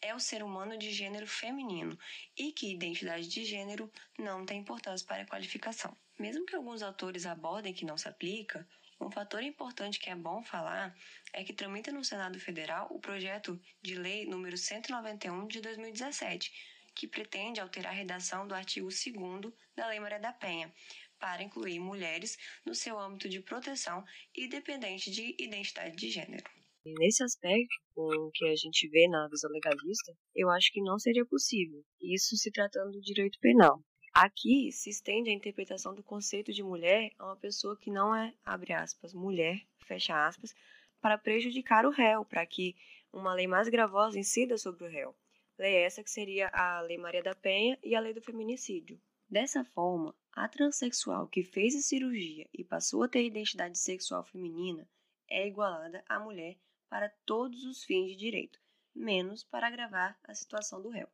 é 0.00 0.14
o 0.14 0.20
ser 0.20 0.42
humano 0.42 0.78
de 0.78 0.90
gênero 0.90 1.26
feminino 1.26 1.98
e 2.36 2.52
que 2.52 2.72
identidade 2.72 3.28
de 3.28 3.44
gênero 3.44 3.92
não 4.18 4.46
tem 4.46 4.60
importância 4.60 5.06
para 5.06 5.22
a 5.22 5.26
qualificação. 5.26 5.96
Mesmo 6.18 6.46
que 6.46 6.56
alguns 6.56 6.82
autores 6.82 7.26
abordem 7.26 7.74
que 7.74 7.84
não 7.84 7.96
se 7.96 8.08
aplica, 8.08 8.66
um 9.00 9.10
fator 9.10 9.42
importante 9.42 10.00
que 10.00 10.10
é 10.10 10.16
bom 10.16 10.42
falar 10.42 10.96
é 11.32 11.44
que 11.44 11.52
tramita 11.52 11.92
no 11.92 12.04
Senado 12.04 12.40
Federal 12.40 12.88
o 12.90 12.98
projeto 12.98 13.60
de 13.80 13.94
lei 13.94 14.26
número 14.26 14.58
191 14.58 15.46
de 15.46 15.60
2017, 15.60 16.52
que 16.94 17.06
pretende 17.06 17.60
alterar 17.60 17.92
a 17.92 17.96
redação 17.96 18.48
do 18.48 18.54
artigo 18.54 18.88
2 18.88 19.54
da 19.76 19.86
Lei 19.86 20.00
Maria 20.00 20.18
da 20.18 20.32
Penha, 20.32 20.74
para 21.18 21.42
incluir 21.42 21.78
mulheres 21.78 22.36
no 22.64 22.74
seu 22.74 22.98
âmbito 22.98 23.28
de 23.28 23.40
proteção, 23.40 24.04
independente 24.36 25.10
de 25.10 25.36
identidade 25.38 25.94
de 25.94 26.10
gênero. 26.10 26.57
Nesse 26.84 27.22
aspecto, 27.22 27.74
com 27.94 28.08
o 28.08 28.30
que 28.32 28.46
a 28.46 28.56
gente 28.56 28.88
vê 28.88 29.08
na 29.08 29.28
visão 29.28 29.50
legalista, 29.50 30.16
eu 30.34 30.48
acho 30.48 30.72
que 30.72 30.80
não 30.80 30.98
seria 30.98 31.26
possível, 31.26 31.84
isso 32.00 32.36
se 32.36 32.50
tratando 32.50 32.92
do 32.92 33.00
direito 33.00 33.38
penal. 33.40 33.82
Aqui 34.14 34.72
se 34.72 34.88
estende 34.88 35.28
a 35.30 35.34
interpretação 35.34 35.94
do 35.94 36.02
conceito 36.02 36.52
de 36.52 36.62
mulher 36.62 37.10
a 37.18 37.26
uma 37.26 37.36
pessoa 37.36 37.76
que 37.76 37.90
não 37.90 38.14
é, 38.14 38.32
abre 38.44 38.72
aspas, 38.72 39.12
mulher, 39.12 39.60
fecha 39.86 40.26
aspas, 40.26 40.54
para 41.00 41.18
prejudicar 41.18 41.84
o 41.84 41.90
réu, 41.90 42.24
para 42.24 42.44
que 42.46 42.74
uma 43.12 43.34
lei 43.34 43.46
mais 43.46 43.68
gravosa 43.68 44.18
incida 44.18 44.56
sobre 44.56 44.84
o 44.84 44.88
réu. 44.88 45.14
Lei 45.58 45.74
essa 45.76 46.02
que 46.02 46.10
seria 46.10 46.48
a 46.52 46.80
Lei 46.80 46.96
Maria 46.96 47.22
da 47.22 47.34
Penha 47.34 47.78
e 47.82 47.94
a 47.94 48.00
Lei 48.00 48.14
do 48.14 48.22
Feminicídio. 48.22 49.00
Dessa 49.28 49.64
forma, 49.64 50.14
a 50.32 50.48
transexual 50.48 51.28
que 51.28 51.42
fez 51.42 51.74
a 51.74 51.80
cirurgia 51.80 52.48
e 52.52 52.64
passou 52.64 53.02
a 53.02 53.08
ter 53.08 53.24
identidade 53.24 53.78
sexual 53.78 54.24
feminina 54.24 54.88
é 55.28 55.46
igualada 55.46 56.02
à 56.08 56.18
mulher 56.18 56.56
para 56.88 57.08
todos 57.24 57.64
os 57.64 57.84
fins 57.84 58.08
de 58.10 58.16
direito, 58.16 58.60
menos 58.94 59.44
para 59.44 59.66
agravar 59.66 60.18
a 60.24 60.34
situação 60.34 60.80
do 60.80 60.88
réu, 60.88 61.08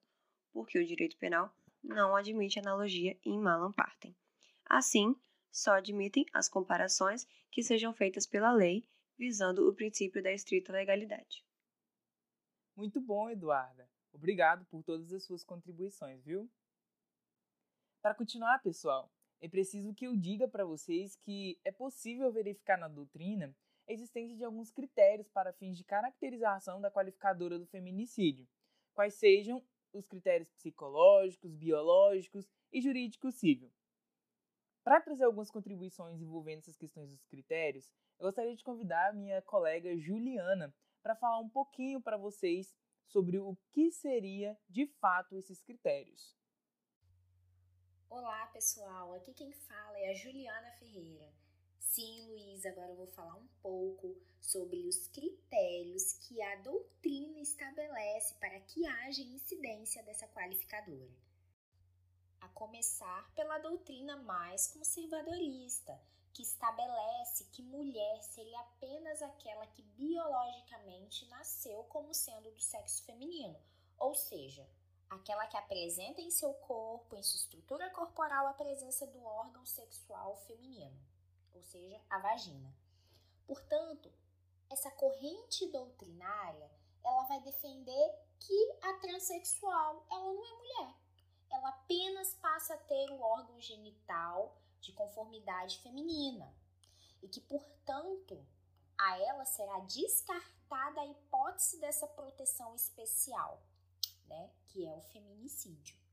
porque 0.53 0.79
o 0.79 0.87
direito 0.87 1.17
penal 1.17 1.55
não 1.83 2.17
admite 2.17 2.59
analogia 2.59 3.19
em 3.25 3.39
malam 3.39 3.73
partem. 3.73 4.17
Assim, 4.65 5.15
só 5.53 5.73
admitem 5.73 6.25
as 6.33 6.49
comparações 6.49 7.27
que 7.51 7.63
sejam 7.63 7.93
feitas 7.93 8.27
pela 8.27 8.53
lei, 8.53 8.89
visando 9.17 9.69
o 9.69 9.75
princípio 9.75 10.23
da 10.23 10.33
estrita 10.33 10.73
legalidade. 10.73 11.45
Muito 12.75 13.01
bom, 13.01 13.31
Eduarda. 13.31 13.89
Obrigado 14.13 14.65
por 14.67 14.83
todas 14.83 15.13
as 15.13 15.25
suas 15.25 15.45
contribuições, 15.45 16.25
viu? 16.25 16.51
Para 18.03 18.15
continuar, 18.15 18.59
pessoal, 18.61 19.13
é 19.41 19.49
preciso 19.49 19.95
que 19.95 20.07
eu 20.07 20.17
diga 20.17 20.49
para 20.49 20.65
vocês 20.65 21.17
que 21.17 21.59
é 21.65 21.71
possível 21.71 22.33
verificar 22.33 22.77
na 22.77 22.89
doutrina 22.89 23.55
a 23.87 23.93
existência 23.93 24.37
de 24.37 24.45
alguns 24.45 24.71
critérios 24.71 25.29
para 25.29 25.53
fins 25.53 25.77
de 25.77 25.85
caracterização 25.85 26.81
da 26.81 26.91
qualificadora 26.91 27.59
do 27.59 27.67
feminicídio, 27.67 28.49
quais 28.95 29.15
sejam 29.15 29.63
os 29.93 30.07
critérios 30.07 30.51
psicológicos, 30.51 31.55
biológicos 31.55 32.49
e 32.73 32.81
jurídicos 32.81 33.35
civil. 33.37 33.71
Para 34.83 35.01
trazer 35.01 35.25
algumas 35.25 35.51
contribuições 35.51 36.21
envolvendo 36.21 36.59
essas 36.59 36.77
questões 36.77 37.11
dos 37.11 37.25
critérios, 37.25 37.91
eu 38.19 38.27
gostaria 38.27 38.55
de 38.55 38.65
convidar 38.65 39.11
a 39.11 39.13
minha 39.13 39.41
colega 39.43 39.97
Juliana 39.97 40.75
para 41.03 41.15
falar 41.15 41.39
um 41.39 41.49
pouquinho 41.49 42.01
para 42.01 42.17
vocês 42.17 42.75
sobre 43.07 43.39
o 43.39 43.57
que 43.71 43.91
seria 43.91 44.59
de 44.69 44.87
fato 44.87 45.37
esses 45.37 45.63
critérios. 45.63 46.37
Olá, 48.09 48.47
pessoal. 48.47 49.13
Aqui 49.15 49.33
quem 49.33 49.53
fala 49.53 49.99
é 49.99 50.11
a 50.11 50.15
Juliana 50.15 50.71
Ferreira. 50.73 51.44
Sim, 51.95 52.27
Luiz, 52.27 52.67
agora 52.67 52.91
eu 52.91 52.97
vou 52.97 53.07
falar 53.07 53.37
um 53.37 53.47
pouco 53.63 54.17
sobre 54.41 54.85
os 54.85 55.07
critérios 55.07 56.15
que 56.15 56.43
a 56.43 56.57
doutrina 56.57 57.39
estabelece 57.39 58.35
para 58.35 58.59
que 58.63 58.85
haja 58.85 59.23
incidência 59.23 60.03
dessa 60.03 60.27
qualificadora. 60.27 61.15
A 62.41 62.49
começar 62.49 63.33
pela 63.37 63.59
doutrina 63.59 64.17
mais 64.17 64.67
conservadorista, 64.73 65.97
que 66.33 66.43
estabelece 66.43 67.45
que 67.53 67.63
mulher 67.63 68.21
seria 68.25 68.59
apenas 68.59 69.23
aquela 69.23 69.65
que 69.69 69.83
biologicamente 69.83 71.29
nasceu 71.29 71.85
como 71.85 72.13
sendo 72.13 72.51
do 72.51 72.61
sexo 72.61 73.05
feminino, 73.05 73.57
ou 74.01 74.17
seja, 74.17 74.69
aquela 75.09 75.47
que 75.47 75.57
apresenta 75.57 76.21
em 76.21 76.33
seu 76.33 76.55
corpo, 76.55 77.15
em 77.15 77.23
sua 77.23 77.39
estrutura 77.39 77.89
corporal, 77.91 78.49
a 78.49 78.55
presença 78.55 79.07
do 79.07 79.23
órgão 79.23 79.65
sexual 79.65 80.35
feminino 80.49 81.14
ou 81.55 81.63
seja, 81.63 82.01
a 82.11 82.19
vagina. 82.19 82.75
Portanto, 83.47 84.13
essa 84.71 84.91
corrente 84.91 85.67
doutrinária, 85.71 86.71
ela 87.05 87.25
vai 87.25 87.41
defender 87.43 88.15
que 88.41 88.79
a 88.83 88.95
transexual, 88.95 90.07
ela 90.11 90.33
não 90.33 90.45
é 90.45 90.57
mulher. 90.57 90.95
Ela 91.51 91.69
apenas 91.69 92.35
passa 92.35 92.75
a 92.75 92.79
ter 92.79 93.11
o 93.11 93.21
órgão 93.21 93.61
genital 93.61 94.57
de 94.81 94.93
conformidade 94.93 95.79
feminina 95.79 96.53
e 97.23 97.29
que, 97.29 97.41
portanto, 97.41 98.45
a 98.99 99.19
ela 99.19 99.45
será 99.45 99.79
descartada 99.81 101.01
a 101.01 101.07
hipótese 101.07 101.79
dessa 101.79 102.07
proteção 102.07 102.75
especial, 102.75 103.63
né, 104.27 104.51
que 104.67 104.87
é 104.87 104.93
o 104.93 105.01
feminicídio. 105.01 106.04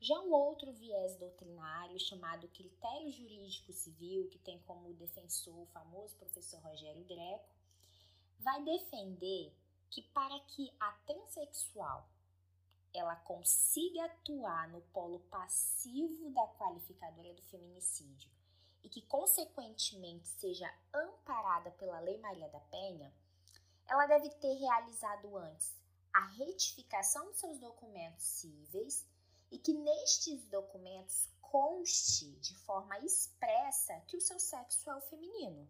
Já 0.00 0.18
um 0.20 0.32
outro 0.32 0.72
viés 0.72 1.16
doutrinário 1.16 1.98
chamado 1.98 2.46
critério 2.48 3.10
jurídico 3.10 3.72
civil, 3.72 4.28
que 4.28 4.38
tem 4.38 4.60
como 4.60 4.94
defensor 4.94 5.58
o 5.58 5.66
famoso 5.66 6.14
professor 6.16 6.60
Rogério 6.60 7.04
Greco, 7.04 7.48
vai 8.38 8.62
defender 8.62 9.52
que 9.90 10.02
para 10.02 10.38
que 10.40 10.72
a 10.78 10.92
transexual 11.04 12.08
ela 12.94 13.16
consiga 13.16 14.04
atuar 14.04 14.68
no 14.68 14.80
polo 14.92 15.18
passivo 15.30 16.30
da 16.30 16.46
qualificadora 16.46 17.34
do 17.34 17.42
feminicídio 17.42 18.30
e 18.84 18.88
que 18.88 19.02
consequentemente 19.02 20.28
seja 20.28 20.72
amparada 20.94 21.72
pela 21.72 21.98
Lei 22.00 22.18
Maria 22.18 22.48
da 22.48 22.60
Penha, 22.60 23.12
ela 23.86 24.06
deve 24.06 24.30
ter 24.30 24.54
realizado 24.54 25.36
antes 25.36 25.76
a 26.12 26.24
retificação 26.28 27.32
de 27.32 27.38
seus 27.38 27.58
documentos 27.58 28.24
cíveis 28.24 29.04
e 29.50 29.58
que 29.58 29.72
nestes 29.72 30.44
documentos 30.46 31.28
conste 31.40 32.30
de 32.40 32.54
forma 32.56 32.98
expressa 32.98 33.98
que 34.06 34.16
o 34.16 34.20
seu 34.20 34.38
sexo 34.38 34.90
é 34.90 34.94
o 34.94 35.00
feminino. 35.00 35.68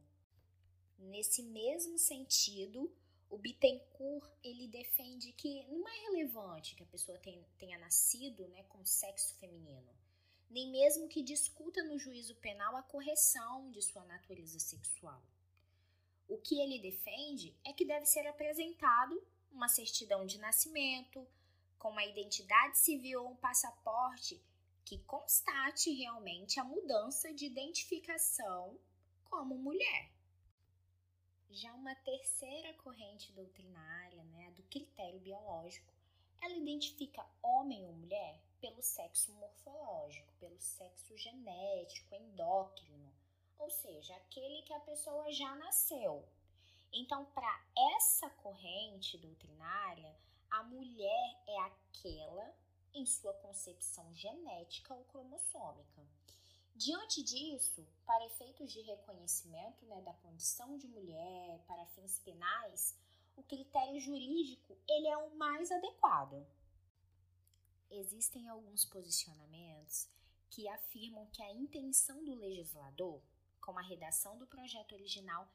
Nesse 0.99 1.43
mesmo 1.43 1.97
sentido, 1.99 2.93
o 3.31 3.39
Bittencourt 3.39 4.29
ele 4.43 4.67
defende 4.67 5.33
que 5.33 5.65
não 5.69 5.87
é 5.89 6.01
relevante 6.07 6.75
que 6.75 6.83
a 6.83 6.87
pessoa 6.87 7.19
tenha 7.59 7.79
nascido 7.79 8.49
né, 8.49 8.65
com 8.65 8.85
sexo 8.85 9.35
feminino, 9.37 9.95
nem 10.51 10.71
mesmo 10.71 11.09
que 11.09 11.23
discuta 11.23 11.83
no 11.85 11.99
juízo 11.99 12.35
penal 12.37 12.75
a 12.77 12.83
correção 12.83 13.71
de 13.71 13.83
sua 13.83 14.05
natureza 14.05 14.59
sexual. 14.59 15.23
O 16.27 16.39
que 16.39 16.61
ele 16.61 16.79
defende 16.79 17.55
é 17.65 17.73
que 17.73 17.85
deve 17.85 18.07
ser 18.07 18.27
apresentado 18.27 19.23
uma 19.53 19.69
certidão 19.69 20.27
de 20.27 20.39
nascimento, 20.39 21.27
com 21.79 21.91
uma 21.91 22.05
identidade 22.05 22.79
civil 22.79 23.23
ou 23.23 23.31
um 23.31 23.37
passaporte 23.37 24.43
que 24.85 24.99
constate 25.01 25.93
realmente 25.93 26.59
a 26.59 26.65
mudança 26.65 27.33
de 27.33 27.47
identificação 27.47 28.79
como 29.25 29.57
mulher. 29.57 30.11
Já 31.51 31.73
uma 31.75 31.95
terceira 31.95 32.75
corrente 32.75 33.33
doutrinária, 33.33 34.23
né, 34.25 34.51
do 34.53 34.63
critério 34.65 35.21
biológico, 35.21 35.93
ela 36.41 36.55
identifica 36.55 37.27
homem 37.43 37.85
ou 37.85 37.93
mulher 37.93 38.41
pelo 38.61 38.83
sexo 38.83 39.33
morfológico, 39.35 40.33
pelo 40.41 40.59
sexo 40.61 41.17
genético, 41.17 42.15
endócrino, 42.15 43.13
ou 43.59 43.71
seja, 43.71 44.15
aquele 44.17 44.63
que 44.63 44.73
a 44.73 44.81
pessoa 44.81 45.31
já 45.33 45.55
nasceu. 45.57 46.27
Então, 46.93 47.25
para 47.27 47.67
essa 47.97 48.31
corrente 48.31 49.19
doutrinária, 49.19 50.17
a 50.50 50.62
mulher 50.64 51.43
é 51.47 51.59
aquela 51.61 52.55
em 52.95 53.05
sua 53.07 53.33
concepção 53.35 54.14
genética 54.14 54.95
ou 54.95 55.05
cromossômica. 55.05 56.07
Diante 56.75 57.23
disso, 57.23 57.87
para 58.07 58.26
efeitos 58.26 58.73
de 58.73 58.81
reconhecimento 58.83 59.85
né, 59.87 60.00
da 60.02 60.12
condição 60.14 60.78
de 60.78 60.87
mulher 60.87 61.61
para 61.67 61.87
fins 61.87 62.21
penais, 62.21 62.97
o 63.37 63.43
critério 63.43 64.00
jurídico 64.00 64.76
ele 64.88 65.09
é 65.09 65.17
o 65.17 65.37
mais 65.37 65.71
adequado. 65.71 66.47
Existem 67.90 68.49
alguns 68.49 68.85
posicionamentos 68.85 70.09
que 70.50 70.69
afirmam 70.69 71.26
que 71.26 71.43
a 71.43 71.52
intenção 71.52 72.25
do 72.25 72.35
legislador, 72.35 73.21
com 73.61 73.78
a 73.78 73.83
redação 73.83 74.38
do 74.38 74.47
projeto 74.47 74.93
original, 74.93 75.49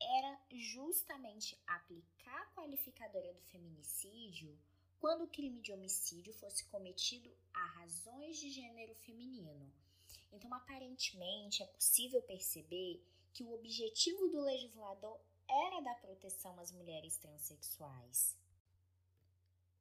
era 0.00 0.38
justamente 0.50 1.58
aplicar 1.66 2.42
a 2.42 2.46
qualificadora 2.54 3.32
do 3.32 3.42
feminicídio 3.42 4.58
quando 4.98 5.24
o 5.24 5.28
crime 5.28 5.60
de 5.60 5.72
homicídio 5.72 6.32
fosse 6.34 6.64
cometido 6.66 7.30
a 7.52 7.64
razões 7.80 8.38
de 8.38 8.50
gênero 8.50 8.94
feminino. 8.96 9.72
Então, 10.32 10.52
aparentemente, 10.52 11.62
é 11.62 11.66
possível 11.66 12.20
perceber 12.22 13.02
que 13.32 13.44
o 13.44 13.52
objetivo 13.52 14.28
do 14.28 14.40
legislador 14.40 15.20
era 15.48 15.80
dar 15.80 16.00
proteção 16.00 16.58
às 16.58 16.72
mulheres 16.72 17.16
transexuais. 17.18 18.36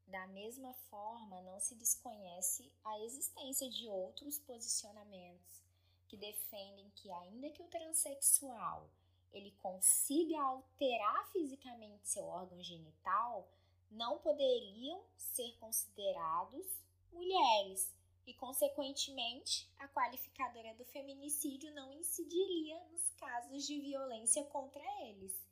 Da 0.07 0.27
mesma 0.27 0.74
forma, 0.89 1.41
não 1.41 1.60
se 1.60 1.75
desconhece 1.75 2.72
a 2.84 3.00
existência 3.00 3.69
de 3.69 3.88
outros 3.88 4.38
posicionamentos 4.39 5.63
que 6.07 6.15
defendem 6.15 6.89
que, 6.91 7.12
ainda 7.12 7.50
que 7.50 7.63
o 7.63 7.67
transexual 7.67 8.89
ele 9.32 9.51
consiga 9.62 10.41
alterar 10.41 11.32
fisicamente 11.32 12.08
seu 12.08 12.24
órgão 12.25 12.62
genital, 12.62 13.50
não 13.91 14.17
poderiam 14.20 15.03
ser 15.17 15.51
considerados 15.60 16.65
mulheres, 17.12 17.94
e, 18.27 18.34
consequentemente, 18.34 19.70
a 19.77 19.88
qualificadora 19.88 20.74
do 20.74 20.86
feminicídio 20.86 21.74
não 21.74 21.94
incidiria 21.94 22.84
nos 22.91 23.12
casos 23.12 23.67
de 23.67 23.79
violência 23.79 24.44
contra 24.46 24.82
eles. 25.03 25.46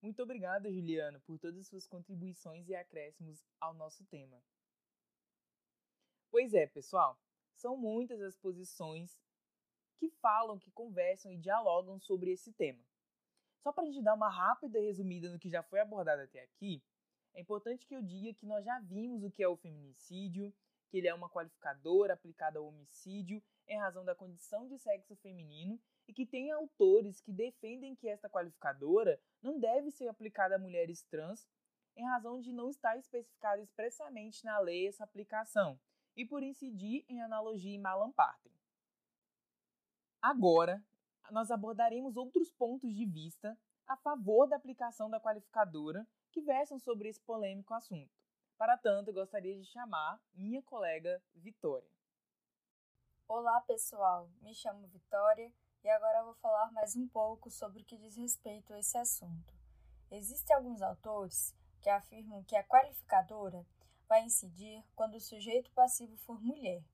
Muito 0.00 0.22
obrigada, 0.22 0.72
Juliana, 0.72 1.20
por 1.20 1.38
todas 1.38 1.60
as 1.60 1.66
suas 1.66 1.86
contribuições 1.86 2.66
e 2.68 2.74
acréscimos 2.74 3.44
ao 3.60 3.74
nosso 3.74 4.02
tema. 4.06 4.42
Pois 6.30 6.54
é, 6.54 6.66
pessoal, 6.66 7.18
são 7.54 7.76
muitas 7.76 8.22
as 8.22 8.34
posições 8.38 9.20
que 10.00 10.08
falam, 10.22 10.58
que 10.58 10.70
conversam 10.70 11.30
e 11.30 11.36
dialogam 11.36 12.00
sobre 12.00 12.32
esse 12.32 12.50
tema. 12.54 12.82
Só 13.62 13.70
para 13.70 13.84
a 13.84 13.86
gente 13.86 14.02
dar 14.02 14.14
uma 14.14 14.30
rápida 14.30 14.80
resumida 14.80 15.30
no 15.30 15.38
que 15.38 15.50
já 15.50 15.62
foi 15.62 15.78
abordado 15.80 16.22
até 16.22 16.42
aqui, 16.42 16.82
é 17.34 17.40
importante 17.40 17.86
que 17.86 17.94
eu 17.94 18.02
diga 18.02 18.32
que 18.32 18.46
nós 18.46 18.64
já 18.64 18.80
vimos 18.80 19.22
o 19.22 19.30
que 19.30 19.42
é 19.42 19.48
o 19.48 19.56
feminicídio, 19.56 20.52
que 20.88 20.96
ele 20.96 21.06
é 21.06 21.14
uma 21.14 21.28
qualificadora 21.28 22.14
aplicada 22.14 22.58
ao 22.58 22.66
homicídio 22.66 23.42
em 23.68 23.78
razão 23.78 24.04
da 24.04 24.14
condição 24.14 24.66
de 24.66 24.78
sexo 24.78 25.14
feminino 25.16 25.78
e 26.08 26.14
que 26.14 26.26
tem 26.26 26.50
autores 26.50 27.20
que 27.20 27.30
defendem 27.30 27.94
que 27.94 28.08
esta 28.08 28.28
qualificadora 28.28 29.20
não 29.42 29.60
deve 29.60 29.90
ser 29.90 30.08
aplicada 30.08 30.56
a 30.56 30.58
mulheres 30.58 31.02
trans 31.04 31.46
em 31.94 32.04
razão 32.04 32.40
de 32.40 32.52
não 32.52 32.70
estar 32.70 32.96
especificada 32.96 33.60
expressamente 33.60 34.44
na 34.44 34.58
lei 34.58 34.88
essa 34.88 35.04
aplicação 35.04 35.78
e 36.16 36.24
por 36.24 36.42
incidir 36.42 37.04
em 37.08 37.20
analogia 37.20 37.74
e 37.74 37.78
malampartem. 37.78 38.59
Agora, 40.22 40.84
nós 41.30 41.50
abordaremos 41.50 42.14
outros 42.14 42.50
pontos 42.50 42.94
de 42.94 43.06
vista 43.06 43.56
a 43.86 43.96
favor 43.96 44.46
da 44.46 44.56
aplicação 44.56 45.08
da 45.08 45.18
qualificadora 45.18 46.06
que 46.30 46.42
versam 46.42 46.78
sobre 46.78 47.08
esse 47.08 47.20
polêmico 47.20 47.72
assunto. 47.72 48.12
Para 48.58 48.76
tanto, 48.76 49.14
gostaria 49.14 49.58
de 49.58 49.64
chamar 49.64 50.20
minha 50.34 50.62
colega 50.62 51.22
Vitória. 51.34 51.88
Olá, 53.26 53.62
pessoal. 53.62 54.28
Me 54.42 54.54
chamo 54.54 54.86
Vitória 54.88 55.50
e 55.82 55.88
agora 55.88 56.24
vou 56.24 56.34
falar 56.34 56.70
mais 56.70 56.94
um 56.94 57.08
pouco 57.08 57.50
sobre 57.50 57.80
o 57.80 57.84
que 57.86 57.96
diz 57.96 58.14
respeito 58.14 58.74
a 58.74 58.78
esse 58.78 58.98
assunto. 58.98 59.54
Existem 60.10 60.54
alguns 60.54 60.82
autores 60.82 61.56
que 61.80 61.88
afirmam 61.88 62.44
que 62.44 62.56
a 62.56 62.64
qualificadora 62.64 63.66
vai 64.06 64.22
incidir 64.24 64.84
quando 64.94 65.14
o 65.14 65.20
sujeito 65.20 65.70
passivo 65.70 66.14
for 66.18 66.38
mulher, 66.42 66.84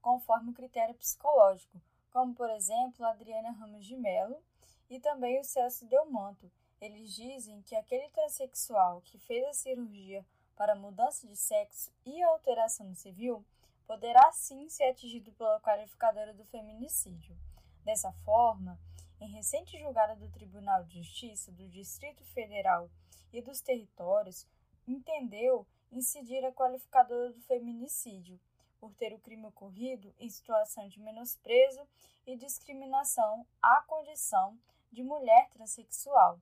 conforme 0.00 0.50
o 0.50 0.54
critério 0.54 0.94
psicológico, 0.94 1.82
como 2.16 2.34
por 2.34 2.48
exemplo 2.48 3.04
Adriana 3.04 3.50
Ramos 3.50 3.84
de 3.84 3.94
Mello 3.94 4.42
e 4.88 4.98
também 4.98 5.38
o 5.38 5.44
Celso 5.44 5.84
Delmanto. 5.84 6.50
Eles 6.80 7.14
dizem 7.14 7.60
que 7.60 7.76
aquele 7.76 8.08
transexual 8.08 9.02
que 9.02 9.18
fez 9.18 9.46
a 9.46 9.52
cirurgia 9.52 10.24
para 10.56 10.74
mudança 10.74 11.26
de 11.26 11.36
sexo 11.36 11.92
e 12.06 12.22
alteração 12.22 12.94
civil 12.94 13.44
poderá 13.86 14.32
sim 14.32 14.66
ser 14.70 14.84
atingido 14.84 15.30
pela 15.32 15.60
qualificadora 15.60 16.32
do 16.32 16.42
feminicídio. 16.46 17.36
Dessa 17.84 18.10
forma, 18.24 18.80
em 19.20 19.28
recente 19.28 19.78
julgado 19.78 20.18
do 20.18 20.32
Tribunal 20.32 20.84
de 20.84 21.02
Justiça 21.02 21.52
do 21.52 21.68
Distrito 21.68 22.24
Federal 22.24 22.88
e 23.30 23.42
dos 23.42 23.60
Territórios, 23.60 24.46
entendeu 24.88 25.66
incidir 25.92 26.42
a 26.46 26.52
qualificadora 26.52 27.30
do 27.30 27.42
feminicídio, 27.42 28.40
por 28.80 28.94
ter 28.94 29.12
o 29.12 29.18
crime 29.18 29.46
ocorrido 29.46 30.14
em 30.18 30.28
situação 30.28 30.88
de 30.88 31.00
menosprezo 31.00 31.86
e 32.26 32.36
discriminação 32.36 33.46
à 33.62 33.82
condição 33.86 34.58
de 34.92 35.02
mulher 35.02 35.48
transexual. 35.50 36.40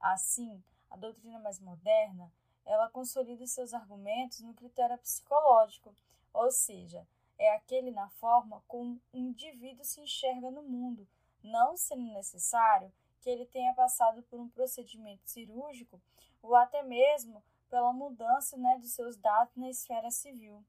Assim, 0.00 0.62
a 0.90 0.96
doutrina 0.96 1.38
mais 1.38 1.58
moderna, 1.58 2.32
ela 2.64 2.88
consolida 2.88 3.46
seus 3.46 3.74
argumentos 3.74 4.40
no 4.40 4.54
critério 4.54 4.98
psicológico, 4.98 5.94
ou 6.32 6.50
seja, 6.50 7.06
é 7.38 7.54
aquele 7.54 7.90
na 7.90 8.08
forma 8.10 8.62
como 8.68 9.00
um 9.12 9.18
indivíduo 9.18 9.84
se 9.84 10.00
enxerga 10.00 10.50
no 10.50 10.62
mundo, 10.62 11.06
não 11.42 11.76
sendo 11.76 12.12
necessário 12.12 12.92
que 13.20 13.28
ele 13.28 13.46
tenha 13.46 13.74
passado 13.74 14.22
por 14.24 14.38
um 14.38 14.48
procedimento 14.48 15.22
cirúrgico 15.24 16.00
ou 16.42 16.54
até 16.54 16.82
mesmo 16.82 17.42
pela 17.70 17.92
mudança 17.92 18.56
né, 18.56 18.78
de 18.78 18.88
seus 18.88 19.16
dados 19.16 19.56
na 19.56 19.68
esfera 19.68 20.10
civil. 20.10 20.64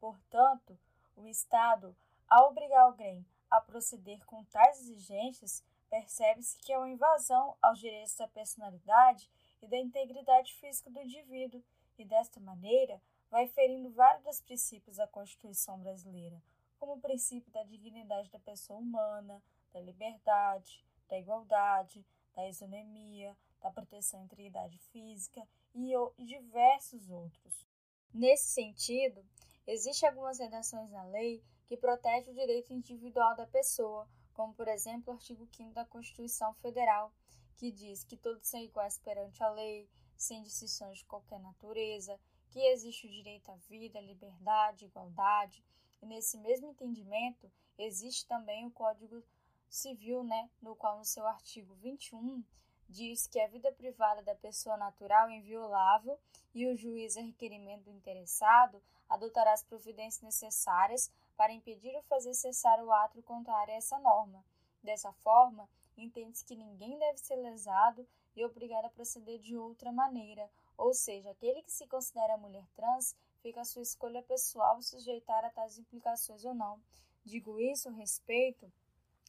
Portanto, 0.00 0.78
o 1.14 1.28
Estado, 1.28 1.94
ao 2.26 2.48
obrigar 2.48 2.82
alguém 2.82 3.24
a 3.50 3.60
proceder 3.60 4.24
com 4.24 4.42
tais 4.44 4.80
exigências, 4.80 5.62
percebe-se 5.90 6.58
que 6.58 6.72
é 6.72 6.78
uma 6.78 6.88
invasão 6.88 7.56
aos 7.60 7.78
direitos 7.78 8.16
da 8.16 8.26
personalidade 8.26 9.30
e 9.60 9.66
da 9.66 9.76
integridade 9.76 10.54
física 10.54 10.90
do 10.90 11.00
indivíduo, 11.00 11.62
e 11.98 12.04
desta 12.04 12.40
maneira 12.40 13.00
vai 13.30 13.46
ferindo 13.46 13.90
vários 13.90 14.24
dos 14.24 14.40
princípios 14.40 14.96
da 14.96 15.06
Constituição 15.06 15.78
brasileira, 15.78 16.42
como 16.78 16.94
o 16.94 17.00
princípio 17.00 17.52
da 17.52 17.62
dignidade 17.62 18.30
da 18.30 18.38
pessoa 18.38 18.78
humana, 18.78 19.42
da 19.70 19.80
liberdade, 19.80 20.82
da 21.08 21.18
igualdade, 21.18 22.04
da 22.34 22.48
isonomia, 22.48 23.36
da 23.60 23.70
proteção 23.70 24.20
à 24.20 24.24
integridade 24.24 24.78
física 24.78 25.46
e 25.74 25.92
diversos 26.24 27.10
outros. 27.10 27.66
Nesse 28.14 28.48
sentido, 28.48 29.22
Existem 29.66 30.08
algumas 30.08 30.38
redações 30.38 30.90
na 30.90 31.04
lei 31.04 31.42
que 31.66 31.76
protegem 31.76 32.32
o 32.32 32.36
direito 32.36 32.72
individual 32.72 33.36
da 33.36 33.46
pessoa, 33.46 34.08
como 34.34 34.54
por 34.54 34.66
exemplo 34.68 35.12
o 35.12 35.16
artigo 35.16 35.46
5 35.46 35.72
da 35.72 35.84
Constituição 35.84 36.54
Federal, 36.54 37.12
que 37.56 37.70
diz 37.70 38.02
que 38.04 38.16
todos 38.16 38.48
são 38.48 38.58
iguais 38.60 38.98
perante 38.98 39.42
a 39.42 39.50
lei, 39.50 39.88
sem 40.16 40.42
distinção 40.42 40.92
de 40.92 41.04
qualquer 41.04 41.38
natureza, 41.40 42.18
que 42.50 42.58
existe 42.58 43.06
o 43.06 43.10
direito 43.10 43.50
à 43.50 43.56
vida, 43.56 44.00
liberdade, 44.00 44.86
igualdade. 44.86 45.64
E 46.02 46.06
nesse 46.06 46.38
mesmo 46.38 46.68
entendimento, 46.68 47.50
existe 47.78 48.26
também 48.26 48.66
o 48.66 48.70
Código 48.70 49.22
Civil, 49.68 50.24
né, 50.24 50.50
no 50.60 50.74
qual 50.74 50.98
no 50.98 51.04
seu 51.04 51.26
artigo 51.26 51.74
21 51.76 52.42
diz 52.88 53.28
que 53.28 53.40
a 53.40 53.46
vida 53.46 53.70
privada 53.72 54.20
da 54.22 54.34
pessoa 54.34 54.76
natural 54.76 55.28
é 55.28 55.36
inviolável 55.36 56.18
e 56.52 56.66
o 56.66 56.76
juiz, 56.76 57.16
a 57.16 57.20
requerimento 57.20 57.84
do 57.84 57.92
interessado, 57.92 58.82
adotará 59.10 59.52
as 59.52 59.64
providências 59.64 60.22
necessárias 60.22 61.10
para 61.36 61.52
impedir 61.52 61.94
ou 61.96 62.02
fazer 62.04 62.32
cessar 62.32 62.82
o 62.82 62.92
ato 62.92 63.20
contrário 63.22 63.74
a 63.74 63.76
essa 63.76 63.98
norma. 63.98 64.44
Dessa 64.82 65.12
forma, 65.12 65.68
entende-se 65.98 66.44
que 66.44 66.56
ninguém 66.56 66.98
deve 66.98 67.18
ser 67.18 67.36
lesado 67.36 68.06
e 68.36 68.44
obrigado 68.44 68.86
a 68.86 68.90
proceder 68.90 69.40
de 69.40 69.56
outra 69.56 69.90
maneira, 69.90 70.48
ou 70.78 70.94
seja, 70.94 71.30
aquele 71.30 71.62
que 71.62 71.72
se 71.72 71.86
considera 71.86 72.38
mulher 72.38 72.64
trans 72.74 73.14
fica 73.42 73.60
a 73.60 73.64
sua 73.64 73.82
escolha 73.82 74.22
pessoal 74.22 74.80
sujeitar 74.80 75.44
a 75.44 75.50
tais 75.50 75.78
implicações 75.78 76.44
ou 76.44 76.54
não. 76.54 76.80
Digo 77.24 77.58
isso 77.58 77.88
a 77.88 77.92
respeito 77.92 78.72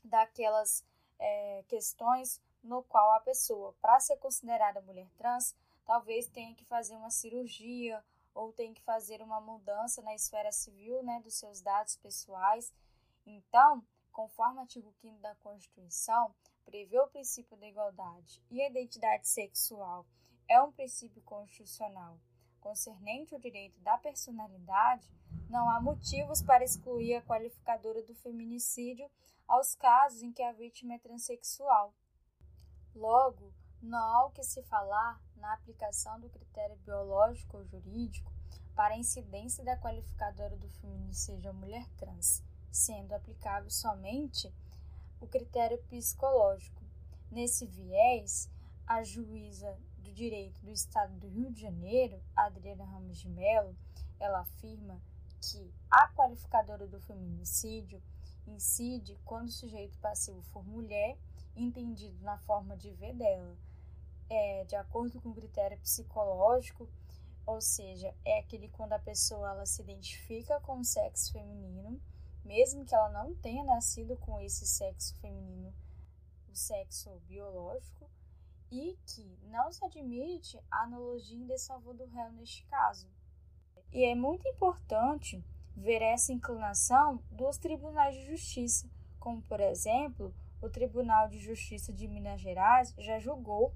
daquelas 0.03 0.85
é, 1.19 1.63
questões 1.67 2.41
no 2.63 2.83
qual 2.83 3.13
a 3.13 3.19
pessoa, 3.19 3.73
para 3.81 3.99
ser 3.99 4.17
considerada 4.17 4.81
mulher 4.81 5.09
trans, 5.17 5.55
talvez 5.85 6.27
tenha 6.27 6.53
que 6.55 6.63
fazer 6.65 6.95
uma 6.95 7.09
cirurgia 7.09 8.03
ou 8.33 8.53
tem 8.53 8.73
que 8.73 8.81
fazer 8.83 9.21
uma 9.21 9.39
mudança 9.41 10.01
na 10.01 10.15
esfera 10.15 10.51
civil, 10.51 11.03
né, 11.03 11.19
dos 11.21 11.35
seus 11.35 11.61
dados 11.61 11.95
pessoais. 11.97 12.73
Então, 13.25 13.83
conforme 14.11 14.57
o 14.57 14.61
artigo 14.61 14.91
5 15.01 15.19
da 15.19 15.35
Constituição, 15.35 16.33
prevê 16.65 16.99
o 16.99 17.07
princípio 17.07 17.57
da 17.57 17.67
igualdade 17.67 18.41
e 18.49 18.61
a 18.61 18.69
identidade 18.69 19.27
sexual 19.27 20.05
é 20.47 20.61
um 20.61 20.71
princípio 20.71 21.21
constitucional 21.21 22.19
concernente 22.61 23.33
ao 23.33 23.41
direito 23.41 23.79
da 23.81 23.97
personalidade, 23.97 25.09
não 25.49 25.69
há 25.69 25.81
motivos 25.81 26.41
para 26.41 26.63
excluir 26.63 27.15
a 27.15 27.21
qualificadora 27.21 28.01
do 28.03 28.13
feminicídio 28.15 29.09
aos 29.47 29.75
casos 29.75 30.21
em 30.21 30.31
que 30.31 30.43
a 30.43 30.53
vítima 30.53 30.93
é 30.93 30.99
transexual. 30.99 31.93
Logo, 32.95 33.51
não 33.81 33.97
há 33.97 34.25
o 34.25 34.31
que 34.31 34.43
se 34.43 34.61
falar 34.63 35.19
na 35.41 35.53
aplicação 35.53 36.19
do 36.19 36.29
critério 36.29 36.77
biológico 36.85 37.57
ou 37.57 37.65
jurídico 37.65 38.31
para 38.75 38.93
a 38.93 38.97
incidência 38.97 39.63
da 39.65 39.75
qualificadora 39.75 40.55
do 40.55 40.69
feminicídio 40.69 41.49
à 41.49 41.53
mulher 41.53 41.85
trans, 41.97 42.43
sendo 42.71 43.13
aplicável 43.13 43.69
somente 43.69 44.53
o 45.19 45.27
critério 45.27 45.77
psicológico. 45.89 46.81
Nesse 47.29 47.65
viés, 47.65 48.49
a 48.87 49.03
juíza 49.03 49.77
do 49.97 50.13
direito 50.13 50.59
do 50.61 50.71
Estado 50.71 51.13
do 51.17 51.27
Rio 51.27 51.51
de 51.51 51.61
Janeiro, 51.61 52.21
Adriana 52.35 52.85
Ramos 52.85 53.19
de 53.19 53.27
Mello, 53.27 53.75
ela 54.19 54.41
afirma 54.41 55.01
que 55.41 55.73
a 55.89 56.07
qualificadora 56.09 56.87
do 56.87 56.99
feminicídio 57.01 58.01
incide 58.47 59.17
quando 59.25 59.47
o 59.47 59.51
sujeito 59.51 59.97
passivo 59.99 60.41
for 60.43 60.63
mulher 60.63 61.17
entendido 61.55 62.17
na 62.23 62.37
forma 62.39 62.77
de 62.77 62.91
ver 62.91 63.13
dela, 63.15 63.57
é, 64.31 64.63
de 64.63 64.77
acordo 64.77 65.19
com 65.19 65.29
o 65.29 65.35
critério 65.35 65.77
psicológico, 65.79 66.89
ou 67.45 67.59
seja, 67.59 68.15
é 68.23 68.39
aquele 68.39 68.69
quando 68.69 68.93
a 68.93 68.99
pessoa 68.99 69.49
ela 69.49 69.65
se 69.65 69.81
identifica 69.81 70.57
com 70.61 70.79
o 70.79 70.85
sexo 70.85 71.33
feminino, 71.33 72.01
mesmo 72.45 72.85
que 72.85 72.95
ela 72.95 73.09
não 73.09 73.35
tenha 73.35 73.63
nascido 73.65 74.15
com 74.15 74.39
esse 74.39 74.65
sexo 74.65 75.15
feminino, 75.17 75.73
o 76.49 76.55
sexo 76.55 77.09
biológico, 77.27 78.09
e 78.71 78.97
que 79.05 79.37
não 79.43 79.69
se 79.69 79.83
admite 79.83 80.57
a 80.71 80.83
analogia 80.83 81.37
em 81.37 81.45
desfavor 81.45 81.93
do 81.93 82.05
réu 82.05 82.31
neste 82.31 82.63
caso. 82.67 83.09
E 83.91 84.05
é 84.05 84.15
muito 84.15 84.47
importante 84.47 85.43
ver 85.75 86.01
essa 86.01 86.31
inclinação 86.31 87.21
dos 87.29 87.57
tribunais 87.57 88.15
de 88.15 88.27
justiça, 88.27 88.89
como, 89.19 89.41
por 89.41 89.59
exemplo, 89.59 90.33
o 90.61 90.69
Tribunal 90.69 91.27
de 91.27 91.39
Justiça 91.39 91.91
de 91.91 92.07
Minas 92.07 92.39
Gerais 92.39 92.93
já 92.97 93.19
julgou 93.19 93.73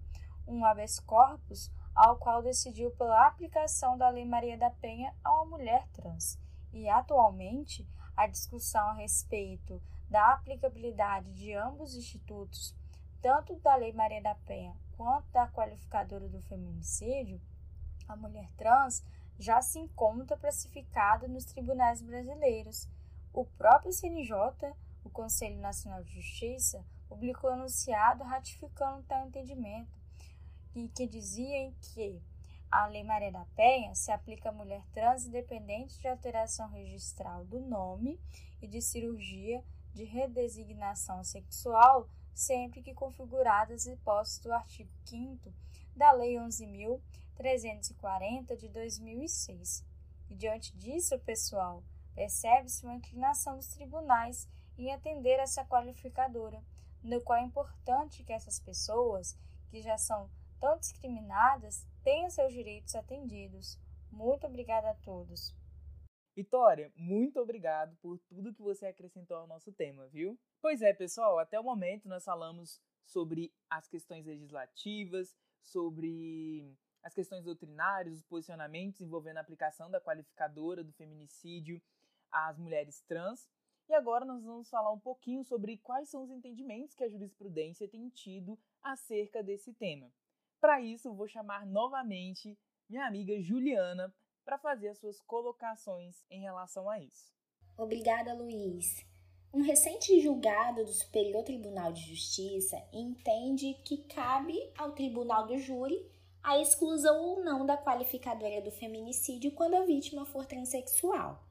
um 0.48 0.64
habeas 0.66 1.00
corpus 1.00 1.72
ao 1.96 2.18
qual 2.18 2.42
decidiu 2.42 2.92
pela 2.92 3.28
aplicação 3.28 3.98
da 3.98 4.10
Lei 4.10 4.26
Maria 4.26 4.58
da 4.58 4.70
Penha 4.70 5.14
a 5.24 5.34
uma 5.34 5.46
mulher 5.46 5.88
trans. 5.94 6.38
E 6.74 6.90
atualmente, 6.90 7.88
a 8.16 8.28
discussão 8.28 8.90
a 8.90 8.94
respeito 8.94 9.82
da 10.10 10.34
aplicabilidade 10.34 11.34
de 11.34 11.54
ambos 11.54 11.92
os 11.92 11.98
institutos, 11.98 12.76
tanto 13.22 13.56
da 13.58 13.76
Lei 13.76 13.94
Maria 13.94 14.22
da 14.22 14.36
Penha 14.36 14.76
quanto 14.96 15.30
da 15.32 15.48
qualificadora 15.48 16.28
do 16.28 16.42
feminicídio, 16.42 17.42
a 18.08 18.16
mulher 18.16 18.50
trans 18.58 19.04
já 19.38 19.62
se 19.62 19.80
encontra 19.80 20.38
classificada 20.38 21.28
nos 21.28 21.46
tribunais 21.46 22.02
brasileiros. 22.02 22.88
O 23.34 23.46
próprio 23.46 23.92
CNJ, 23.92 24.36
o 25.04 25.10
Conselho 25.10 25.60
Nacional 25.60 26.04
de 26.04 26.14
Justiça, 26.14 26.86
publicou 27.08 27.50
anunciado 27.50 28.24
ratificando 28.24 29.04
tal 29.04 29.28
entendimento, 29.28 29.92
e 30.76 30.90
que 30.90 31.08
dizia 31.08 31.72
que 31.82 32.22
a 32.70 32.86
Lei 32.88 33.04
Maria 33.04 33.32
da 33.32 33.46
Penha 33.56 33.96
se 33.96 34.12
aplica 34.12 34.50
à 34.50 34.52
mulher 34.52 34.86
trans 34.92 35.26
independente 35.26 35.98
de 36.00 36.08
alteração 36.08 36.70
registral 36.70 37.46
do 37.46 37.62
nome 37.62 38.20
e 38.62 38.68
de 38.68 38.82
cirurgia 38.82 39.64
de 39.94 40.04
redesignação 40.04 41.24
sexual, 41.24 42.10
sempre 42.34 42.84
que 42.84 42.94
configuradas 42.94 43.88
as 43.88 43.94
hipóteses 43.94 44.40
do 44.40 44.52
artigo 44.52 44.92
5 45.06 45.54
da 45.96 46.12
Lei 46.12 46.36
11.340 46.36 48.58
de 48.58 48.68
2006. 48.68 49.86
E 50.30 50.36
diante 50.36 50.76
disso, 50.76 51.18
pessoal, 51.20 51.82
percebe-se 52.14 52.84
uma 52.84 52.96
inclinação 52.96 53.56
dos 53.56 53.68
tribunais 53.68 54.50
em 54.78 54.92
atender 54.92 55.40
essa 55.40 55.64
qualificadora, 55.64 56.62
no 57.02 57.22
qual 57.22 57.40
é 57.40 57.44
importante 57.44 58.22
que 58.24 58.34
essas 58.34 58.60
pessoas, 58.60 59.38
que 59.70 59.82
já 59.82 59.98
são 59.98 60.30
tão 60.60 60.78
discriminadas, 60.78 61.88
tenham 62.04 62.30
seus 62.30 62.54
direitos 62.54 62.96
atendidos. 62.96 63.80
Muito 64.12 64.48
obrigada 64.48 64.90
a 64.90 64.96
todos. 64.96 65.56
Vitória, 66.36 66.92
muito 66.96 67.40
obrigado 67.40 67.96
por 68.02 68.20
tudo 68.20 68.54
que 68.54 68.62
você 68.62 68.88
acrescentou 68.88 69.38
ao 69.38 69.48
nosso 69.48 69.72
tema, 69.72 70.08
viu? 70.08 70.38
Pois 70.62 70.82
é, 70.82 70.94
pessoal, 70.94 71.40
até 71.40 71.58
o 71.58 71.64
momento 71.64 72.10
nós 72.10 72.26
falamos 72.26 72.82
sobre 73.06 73.54
as 73.70 73.88
questões 73.88 74.26
legislativas, 74.26 75.34
sobre 75.62 76.76
as 77.02 77.14
questões 77.14 77.46
doutrinárias, 77.46 78.18
os 78.18 78.24
posicionamentos 78.24 79.00
envolvendo 79.00 79.38
a 79.38 79.42
aplicação 79.42 79.90
da 79.90 80.02
qualificadora 80.02 80.84
do 80.84 80.92
feminicídio 80.92 81.82
às 82.32 82.58
mulheres 82.58 83.02
trans. 83.04 83.48
E 83.88 83.94
agora 83.94 84.26
nós 84.26 84.44
vamos 84.44 84.70
falar 84.70 84.92
um 84.92 85.00
pouquinho 85.00 85.44
sobre 85.44 85.78
quais 85.78 86.10
são 86.10 86.24
os 86.24 86.32
entendimentos 86.32 86.96
que 86.96 87.04
a 87.04 87.10
jurisprudência 87.10 87.88
tem 87.88 88.10
tido 88.10 88.58
acerca 88.82 89.44
desse 89.44 89.72
tema. 89.74 90.12
Para 90.66 90.82
isso, 90.82 91.14
vou 91.14 91.28
chamar 91.28 91.64
novamente 91.64 92.58
minha 92.90 93.06
amiga 93.06 93.40
Juliana 93.40 94.12
para 94.44 94.58
fazer 94.58 94.88
as 94.88 94.98
suas 94.98 95.22
colocações 95.22 96.26
em 96.28 96.42
relação 96.42 96.90
a 96.90 97.00
isso. 97.00 97.32
Obrigada, 97.78 98.34
Luiz. 98.34 99.06
Um 99.54 99.62
recente 99.62 100.20
julgado 100.20 100.84
do 100.84 100.92
Superior 100.92 101.44
Tribunal 101.44 101.94
de 101.94 102.02
Justiça 102.02 102.78
entende 102.92 103.76
que 103.86 104.08
cabe 104.08 104.58
ao 104.76 104.94
tribunal 104.94 105.46
do 105.46 105.56
júri 105.60 106.12
a 106.42 106.58
exclusão 106.58 107.22
ou 107.22 107.44
não 107.44 107.64
da 107.64 107.78
qualificadora 107.78 108.60
do 108.60 108.72
feminicídio 108.72 109.52
quando 109.52 109.76
a 109.76 109.86
vítima 109.86 110.26
for 110.26 110.48
transexual. 110.48 111.48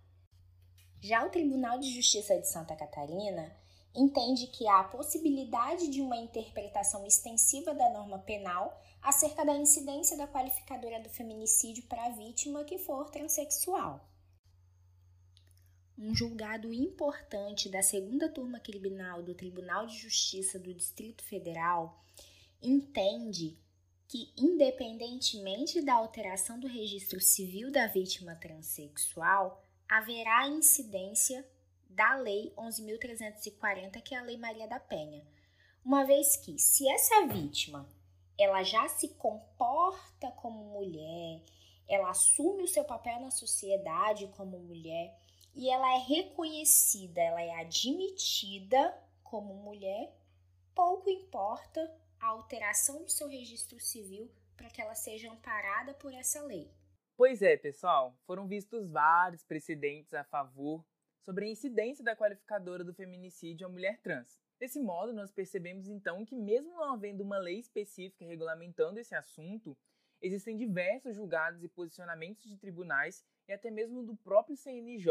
Já 1.00 1.24
o 1.24 1.30
Tribunal 1.30 1.78
de 1.78 1.88
Justiça 1.94 2.36
de 2.36 2.50
Santa 2.50 2.74
Catarina 2.74 3.56
entende 3.94 4.48
que 4.48 4.66
há 4.66 4.80
a 4.80 4.88
possibilidade 4.88 5.88
de 5.88 6.00
uma 6.00 6.16
interpretação 6.16 7.06
extensiva 7.06 7.72
da 7.72 7.90
norma 7.90 8.18
penal 8.18 8.80
acerca 9.00 9.44
da 9.44 9.54
incidência 9.54 10.16
da 10.16 10.26
qualificadora 10.26 11.00
do 11.00 11.08
feminicídio 11.08 11.84
para 11.84 12.06
a 12.06 12.10
vítima 12.10 12.64
que 12.64 12.78
for 12.78 13.10
transexual. 13.10 14.08
Um 15.96 16.12
julgado 16.14 16.72
importante 16.72 17.68
da 17.68 17.80
segunda 17.80 18.28
turma 18.28 18.58
criminal 18.58 19.22
do 19.22 19.32
Tribunal 19.32 19.86
de 19.86 19.96
Justiça 19.96 20.58
do 20.58 20.74
Distrito 20.74 21.22
Federal 21.22 22.02
entende 22.60 23.56
que, 24.08 24.32
independentemente 24.36 25.80
da 25.80 25.94
alteração 25.94 26.58
do 26.58 26.66
registro 26.66 27.20
civil 27.20 27.70
da 27.70 27.86
vítima 27.86 28.34
transexual, 28.34 29.62
haverá 29.88 30.48
incidência 30.48 31.46
da 31.94 32.16
Lei 32.16 32.52
11.340, 32.56 34.02
que 34.02 34.14
é 34.14 34.18
a 34.18 34.22
Lei 34.22 34.36
Maria 34.36 34.66
da 34.66 34.80
Penha. 34.80 35.24
Uma 35.84 36.04
vez 36.04 36.36
que, 36.36 36.58
se 36.58 36.88
essa 36.88 37.26
vítima 37.26 37.88
ela 38.36 38.62
já 38.64 38.88
se 38.88 39.08
comporta 39.14 40.30
como 40.32 40.72
mulher, 40.72 41.40
ela 41.88 42.10
assume 42.10 42.64
o 42.64 42.68
seu 42.68 42.84
papel 42.84 43.20
na 43.20 43.30
sociedade 43.30 44.26
como 44.36 44.58
mulher 44.58 45.16
e 45.54 45.70
ela 45.70 45.94
é 45.94 45.98
reconhecida, 45.98 47.20
ela 47.20 47.40
é 47.40 47.60
admitida 47.60 48.92
como 49.22 49.54
mulher, 49.54 50.12
pouco 50.74 51.08
importa 51.08 51.94
a 52.18 52.26
alteração 52.26 53.04
do 53.04 53.10
seu 53.10 53.28
registro 53.28 53.78
civil 53.78 54.28
para 54.56 54.68
que 54.70 54.80
ela 54.80 54.94
seja 54.94 55.30
amparada 55.30 55.94
por 55.94 56.12
essa 56.12 56.42
lei. 56.42 56.68
Pois 57.16 57.42
é, 57.42 57.56
pessoal, 57.56 58.16
foram 58.26 58.48
vistos 58.48 58.88
vários 58.88 59.44
precedentes 59.44 60.12
a 60.12 60.24
favor 60.24 60.84
sobre 61.24 61.46
a 61.46 61.48
incidência 61.48 62.04
da 62.04 62.14
qualificadora 62.14 62.84
do 62.84 62.92
feminicídio 62.92 63.66
à 63.66 63.70
mulher 63.70 63.98
trans. 64.02 64.38
Desse 64.60 64.78
modo, 64.78 65.12
nós 65.12 65.32
percebemos 65.32 65.88
então 65.88 66.24
que, 66.24 66.36
mesmo 66.36 66.74
não 66.74 66.92
havendo 66.92 67.24
uma 67.24 67.38
lei 67.38 67.58
específica 67.58 68.26
regulamentando 68.26 69.00
esse 69.00 69.14
assunto, 69.14 69.76
existem 70.20 70.56
diversos 70.56 71.16
julgados 71.16 71.64
e 71.64 71.68
posicionamentos 71.68 72.44
de 72.44 72.56
tribunais 72.58 73.24
e 73.48 73.52
até 73.52 73.70
mesmo 73.70 74.02
do 74.02 74.14
próprio 74.16 74.56
CNJ 74.56 75.10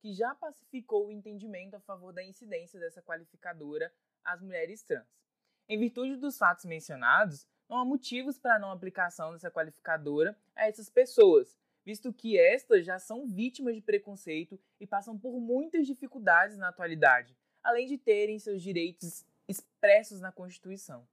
que 0.00 0.12
já 0.12 0.34
pacificou 0.34 1.06
o 1.06 1.12
entendimento 1.12 1.74
a 1.74 1.80
favor 1.80 2.12
da 2.12 2.22
incidência 2.22 2.78
dessa 2.78 3.02
qualificadora 3.02 3.92
às 4.22 4.40
mulheres 4.40 4.82
trans. 4.82 5.08
Em 5.66 5.78
virtude 5.78 6.16
dos 6.16 6.38
fatos 6.38 6.66
mencionados, 6.66 7.46
não 7.68 7.78
há 7.78 7.84
motivos 7.84 8.38
para 8.38 8.56
a 8.56 8.58
não 8.58 8.70
aplicação 8.70 9.32
dessa 9.32 9.50
qualificadora 9.50 10.38
a 10.54 10.66
essas 10.66 10.88
pessoas, 10.88 11.58
visto 11.88 12.12
que 12.12 12.38
estas 12.38 12.84
já 12.84 12.98
são 12.98 13.26
vítimas 13.26 13.74
de 13.74 13.80
preconceito 13.80 14.60
e 14.78 14.86
passam 14.86 15.18
por 15.18 15.40
muitas 15.40 15.86
dificuldades 15.86 16.58
na 16.58 16.68
atualidade, 16.68 17.34
além 17.62 17.86
de 17.86 17.96
terem 17.96 18.38
seus 18.38 18.62
direitos 18.62 19.24
expressos 19.48 20.20
na 20.20 20.30
Constituição. 20.30 21.08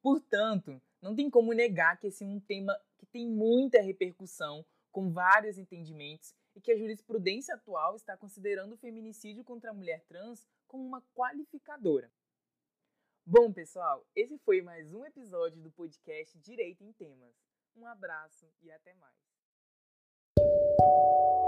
Portanto, 0.00 0.80
não 1.02 1.14
tem 1.14 1.28
como 1.28 1.52
negar 1.52 1.98
que 1.98 2.06
esse 2.06 2.24
é 2.24 2.26
um 2.26 2.40
tema 2.40 2.74
que 2.96 3.04
tem 3.04 3.28
muita 3.28 3.82
repercussão, 3.82 4.64
com 4.90 5.12
vários 5.12 5.58
entendimentos, 5.58 6.34
e 6.56 6.60
que 6.62 6.72
a 6.72 6.78
jurisprudência 6.78 7.54
atual 7.54 7.94
está 7.94 8.16
considerando 8.16 8.76
o 8.76 8.78
feminicídio 8.78 9.44
contra 9.44 9.72
a 9.72 9.74
mulher 9.74 10.02
trans 10.08 10.48
como 10.66 10.86
uma 10.86 11.02
qualificadora. 11.14 12.10
Bom, 13.26 13.52
pessoal, 13.52 14.06
esse 14.16 14.38
foi 14.38 14.62
mais 14.62 14.94
um 14.94 15.04
episódio 15.04 15.60
do 15.60 15.70
podcast 15.70 16.38
Direito 16.38 16.82
em 16.82 16.94
Temas. 16.94 17.36
Um 17.76 17.86
abraço 17.86 18.50
e 18.62 18.72
até 18.72 18.94
mais. 18.94 19.27
Thank 20.80 20.90
you. 20.90 21.47